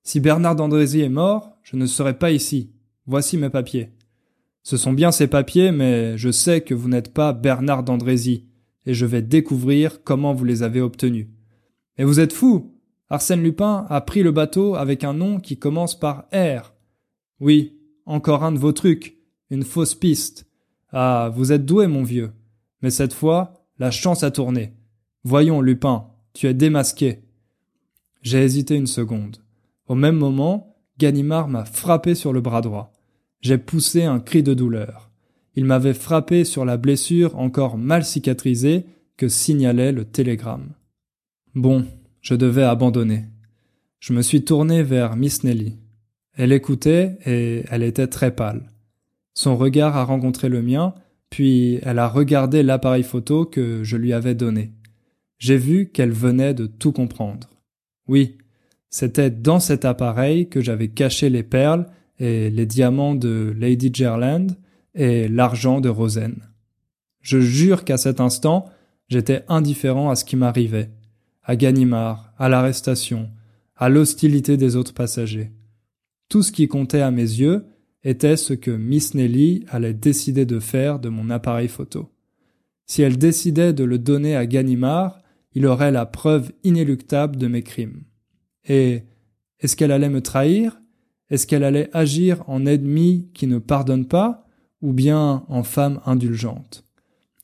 Si 0.03 0.19
Bernard 0.19 0.55
d'Andrézy 0.55 1.01
est 1.01 1.09
mort, 1.09 1.57
je 1.63 1.77
ne 1.77 1.87
serai 1.87 2.17
pas 2.17 2.29
ici. 2.29 2.71
Voici 3.07 3.37
mes 3.37 3.49
papiers. 3.49 3.89
Ce 4.61 4.77
sont 4.77 4.93
bien 4.93 5.11
ces 5.11 5.27
papiers, 5.27 5.71
mais 5.71 6.15
je 6.17 6.29
sais 6.29 6.61
que 6.61 6.75
vous 6.75 6.89
n'êtes 6.89 7.11
pas 7.11 7.33
Bernard 7.33 7.83
d'Andrézy, 7.83 8.45
et 8.87 8.93
je 8.93 9.05
vais 9.05 9.21
découvrir 9.21 10.01
comment 10.03 10.33
vous 10.33 10.45
les 10.45 10.63
avez 10.63 10.81
obtenus. 10.81 11.27
Mais 11.97 12.05
vous 12.05 12.19
êtes 12.19 12.33
fou 12.33 12.73
Arsène 13.09 13.43
Lupin 13.43 13.85
a 13.89 14.01
pris 14.01 14.23
le 14.23 14.31
bateau 14.31 14.75
avec 14.75 15.03
un 15.03 15.13
nom 15.13 15.39
qui 15.39 15.57
commence 15.57 15.97
par 15.97 16.27
R. 16.33 16.73
Oui, 17.39 17.77
encore 18.05 18.43
un 18.43 18.51
de 18.51 18.57
vos 18.57 18.71
trucs, 18.71 19.17
une 19.49 19.63
fausse 19.63 19.93
piste. 19.93 20.49
Ah, 20.91 21.31
vous 21.33 21.51
êtes 21.51 21.65
doué, 21.65 21.87
mon 21.87 22.03
vieux. 22.03 22.31
Mais 22.81 22.89
cette 22.89 23.13
fois, 23.13 23.65
la 23.77 23.91
chance 23.91 24.23
a 24.23 24.31
tourné. 24.31 24.73
Voyons, 25.23 25.61
Lupin, 25.61 26.07
tu 26.33 26.47
es 26.47 26.53
démasqué. 26.53 27.23
J'ai 28.21 28.43
hésité 28.43 28.75
une 28.75 28.87
seconde. 28.87 29.37
Au 29.87 29.95
même 29.95 30.17
moment, 30.17 30.77
Ganimard 30.97 31.49
m'a 31.49 31.65
frappé 31.65 32.15
sur 32.15 32.33
le 32.33 32.41
bras 32.41 32.61
droit. 32.61 32.93
J'ai 33.41 33.57
poussé 33.57 34.03
un 34.03 34.19
cri 34.19 34.43
de 34.43 34.53
douleur. 34.53 35.06
Il 35.57 35.65
m'avait 35.65 35.95
frappé 35.95 36.45
sur 36.45 36.65
la 36.65 36.77
blessure 36.77 37.35
encore 37.35 37.79
mal 37.79 38.05
cicatrisée 38.05 38.85
que 39.17 39.27
signalait 39.27 39.91
le 39.91 40.05
télégramme. 40.05 40.69
Bon, 41.55 41.83
je 42.21 42.35
devais 42.35 42.61
abandonner. 42.61 43.23
Je 43.99 44.13
me 44.13 44.21
suis 44.21 44.43
tourné 44.43 44.83
vers 44.83 45.15
Miss 45.15 45.43
Nelly. 45.43 45.79
Elle 46.35 46.51
écoutait 46.51 47.17
et 47.25 47.63
elle 47.71 47.81
était 47.81 48.05
très 48.05 48.35
pâle. 48.35 48.69
Son 49.33 49.57
regard 49.57 49.97
a 49.97 50.03
rencontré 50.03 50.47
le 50.47 50.61
mien, 50.61 50.93
puis 51.31 51.79
elle 51.81 51.97
a 51.97 52.07
regardé 52.07 52.61
l'appareil 52.61 53.01
photo 53.01 53.43
que 53.43 53.83
je 53.83 53.97
lui 53.97 54.13
avais 54.13 54.35
donné. 54.35 54.73
J'ai 55.39 55.57
vu 55.57 55.89
qu'elle 55.89 56.11
venait 56.11 56.53
de 56.53 56.67
tout 56.67 56.91
comprendre. 56.91 57.49
Oui, 58.07 58.37
c'était 58.91 59.31
dans 59.31 59.59
cet 59.59 59.85
appareil 59.85 60.49
que 60.49 60.61
j'avais 60.61 60.89
caché 60.89 61.31
les 61.31 61.41
perles 61.41 61.87
et 62.19 62.51
les 62.51 62.67
diamants 62.67 63.15
de 63.15 63.55
Lady 63.57 63.89
Gerland 63.91 64.55
et 64.97 65.27
l'argent 65.29 65.79
de 65.79 65.87
Rosen. 65.87 66.35
Je 67.21 67.39
jure 67.39 67.85
qu'à 67.85 67.97
cet 67.97 68.19
instant, 68.19 68.65
j'étais 69.07 69.43
indifférent 69.47 70.09
à 70.09 70.15
ce 70.15 70.25
qui 70.25 70.35
m'arrivait, 70.35 70.89
à 71.43 71.55
Ganimard, 71.55 72.33
à 72.37 72.49
l'arrestation, 72.49 73.29
à 73.75 73.89
l'hostilité 73.89 74.57
des 74.57 74.75
autres 74.75 74.93
passagers. 74.93 75.51
Tout 76.29 76.43
ce 76.43 76.51
qui 76.51 76.67
comptait 76.67 77.01
à 77.01 77.11
mes 77.11 77.21
yeux 77.21 77.65
était 78.03 78.37
ce 78.37 78.53
que 78.53 78.71
Miss 78.71 79.13
Nelly 79.13 79.65
allait 79.69 79.93
décider 79.93 80.45
de 80.45 80.59
faire 80.59 80.99
de 80.99 81.09
mon 81.09 81.29
appareil 81.29 81.67
photo. 81.67 82.11
Si 82.85 83.01
elle 83.01 83.17
décidait 83.17 83.73
de 83.73 83.83
le 83.83 83.99
donner 83.99 84.35
à 84.35 84.45
Ganimard, 84.45 85.21
il 85.53 85.65
aurait 85.65 85.91
la 85.91 86.05
preuve 86.05 86.51
inéluctable 86.63 87.35
de 87.35 87.47
mes 87.47 87.63
crimes. 87.63 88.03
Et 88.67 89.03
est-ce 89.59 89.75
qu'elle 89.75 89.91
allait 89.91 90.09
me 90.09 90.21
trahir? 90.21 90.79
Est-ce 91.29 91.45
qu'elle 91.45 91.63
allait 91.63 91.89
agir 91.93 92.43
en 92.47 92.65
ennemi 92.65 93.29
qui 93.33 93.47
ne 93.47 93.59
pardonne 93.59 94.07
pas? 94.07 94.46
Ou 94.81 94.93
bien 94.93 95.43
en 95.47 95.63
femme 95.63 95.99
indulgente 96.05 96.83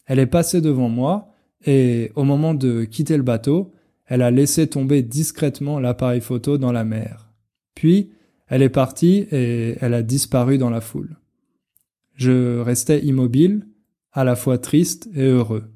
Elle 0.06 0.19
est 0.19 0.28
passée 0.28 0.62
devant 0.62 0.89
moi 0.89 1.30
et 1.65 2.12
au 2.15 2.24
moment 2.24 2.54
de 2.54 2.84
quitter 2.84 3.17
le 3.17 3.24
bateau, 3.24 3.74
elle 4.06 4.22
a 4.22 4.32
laissé 4.32 4.67
tomber 4.67 5.02
discrètement 5.02 5.80
l'appareil 5.80 6.22
photo 6.22 6.58
dans 6.58 6.72
la 6.72 6.84
mer. 6.84 7.30
Puis, 7.74 8.12
elle 8.48 8.62
est 8.62 8.69
partie 8.69 9.28
et 9.32 9.78
elle 9.80 9.93
a 9.93 10.04
disparu 10.04 10.58
dans 10.58 10.69
la 10.69 10.82
foule. 10.82 11.15
Je 12.15 12.60
restais 12.60 13.04
immobile, 13.04 13.65
à 14.12 14.24
la 14.24 14.36
fois 14.36 14.58
triste 14.58 15.10
et 15.15 15.24
heureux. 15.24 15.72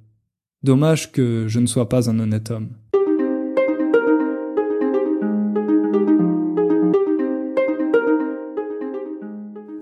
Dommage 0.63 1.11
que 1.11 1.45
je 1.47 1.59
ne 1.59 1.65
sois 1.65 1.89
pas 1.89 2.09
un 2.09 2.19
honnête 2.19 2.51
homme. 2.51 2.69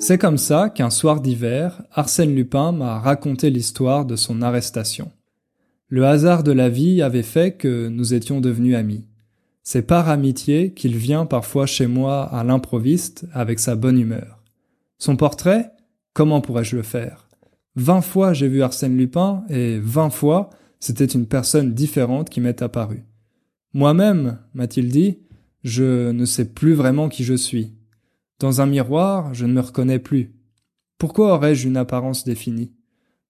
C'est 0.07 0.19
comme 0.19 0.37
ça 0.37 0.69
qu'un 0.69 0.91
soir 0.91 1.19
d'hiver, 1.19 1.81
Arsène 1.91 2.35
Lupin 2.35 2.71
m'a 2.71 2.99
raconté 2.99 3.49
l'histoire 3.49 4.05
de 4.05 4.15
son 4.15 4.43
arrestation. 4.43 5.11
Le 5.87 6.05
hasard 6.05 6.43
de 6.43 6.51
la 6.51 6.69
vie 6.69 7.01
avait 7.01 7.23
fait 7.23 7.53
que 7.53 7.87
nous 7.87 8.13
étions 8.13 8.39
devenus 8.39 8.75
amis. 8.75 9.07
C'est 9.63 9.81
par 9.81 10.07
amitié 10.07 10.73
qu'il 10.73 10.95
vient 10.95 11.25
parfois 11.25 11.65
chez 11.65 11.87
moi 11.87 12.21
à 12.25 12.43
l'improviste 12.43 13.25
avec 13.33 13.59
sa 13.59 13.75
bonne 13.75 13.99
humeur. 13.99 14.43
Son 14.99 15.15
portrait 15.15 15.71
Comment 16.13 16.39
pourrais-je 16.39 16.75
le 16.75 16.83
faire? 16.83 17.27
Vingt 17.75 18.01
fois 18.01 18.31
j'ai 18.31 18.47
vu 18.47 18.61
Arsène 18.61 18.97
Lupin 18.97 19.43
et 19.49 19.79
vingt 19.79 20.11
fois 20.11 20.51
c'était 20.79 21.05
une 21.05 21.25
personne 21.25 21.73
différente 21.73 22.29
qui 22.29 22.41
m'est 22.41 22.61
apparue. 22.61 23.05
Moi-même, 23.73 24.37
m'a-t-il 24.53 24.89
dit, 24.89 25.17
je 25.63 26.11
ne 26.11 26.25
sais 26.25 26.45
plus 26.45 26.75
vraiment 26.75 27.09
qui 27.09 27.23
je 27.23 27.33
suis. 27.33 27.73
Dans 28.39 28.62
un 28.62 28.65
miroir, 28.65 29.34
je 29.34 29.45
ne 29.45 29.54
me 29.54 29.62
reconnais 29.62 30.00
plus. 30.00 30.34
Pourquoi 30.98 31.34
aurais-je 31.34 31.67
une 31.67 31.78
apparence 31.78 32.24
définie? 32.24 32.74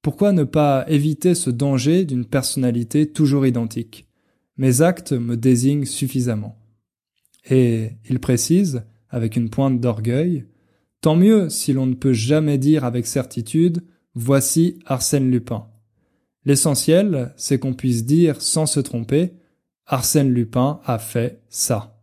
Pourquoi 0.01 0.31
ne 0.31 0.43
pas 0.43 0.85
éviter 0.87 1.35
ce 1.35 1.49
danger 1.49 2.05
d'une 2.05 2.25
personnalité 2.25 3.11
toujours 3.11 3.45
identique? 3.45 4.07
Mes 4.57 4.81
actes 4.81 5.13
me 5.13 5.35
désignent 5.35 5.85
suffisamment. 5.85 6.57
Et 7.49 7.91
il 8.09 8.19
précise, 8.19 8.83
avec 9.09 9.35
une 9.35 9.49
pointe 9.49 9.79
d'orgueil, 9.79 10.45
Tant 11.05 11.15
mieux 11.15 11.49
si 11.49 11.71
l'on 11.71 11.85
ne 11.85 11.93
peut 11.93 12.13
jamais 12.13 12.57
dire 12.57 12.83
avec 12.83 13.05
certitude 13.05 13.83
Voici 14.15 14.79
Arsène 14.87 15.29
Lupin. 15.29 15.67
L'essentiel, 16.45 17.31
c'est 17.37 17.59
qu'on 17.59 17.75
puisse 17.75 18.05
dire 18.05 18.41
sans 18.41 18.65
se 18.65 18.79
tromper 18.79 19.33
Arsène 19.85 20.31
Lupin 20.31 20.79
a 20.83 20.97
fait 20.97 21.43
ça. 21.47 21.94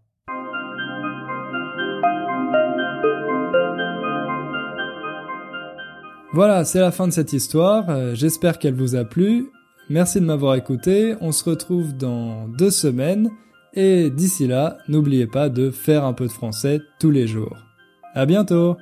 Voilà, 6.34 6.64
c'est 6.64 6.80
la 6.80 6.92
fin 6.92 7.06
de 7.06 7.12
cette 7.12 7.34
histoire. 7.34 7.90
Euh, 7.90 8.14
j'espère 8.14 8.58
qu'elle 8.58 8.74
vous 8.74 8.96
a 8.96 9.04
plu. 9.04 9.50
Merci 9.90 10.18
de 10.18 10.24
m'avoir 10.24 10.54
écouté. 10.54 11.14
On 11.20 11.30
se 11.30 11.44
retrouve 11.44 11.94
dans 11.94 12.48
deux 12.48 12.70
semaines. 12.70 13.30
Et 13.74 14.08
d'ici 14.08 14.46
là, 14.46 14.78
n'oubliez 14.88 15.26
pas 15.26 15.50
de 15.50 15.70
faire 15.70 16.04
un 16.04 16.14
peu 16.14 16.26
de 16.26 16.32
français 16.32 16.80
tous 16.98 17.10
les 17.10 17.26
jours. 17.26 17.56
À 18.14 18.24
bientôt! 18.24 18.76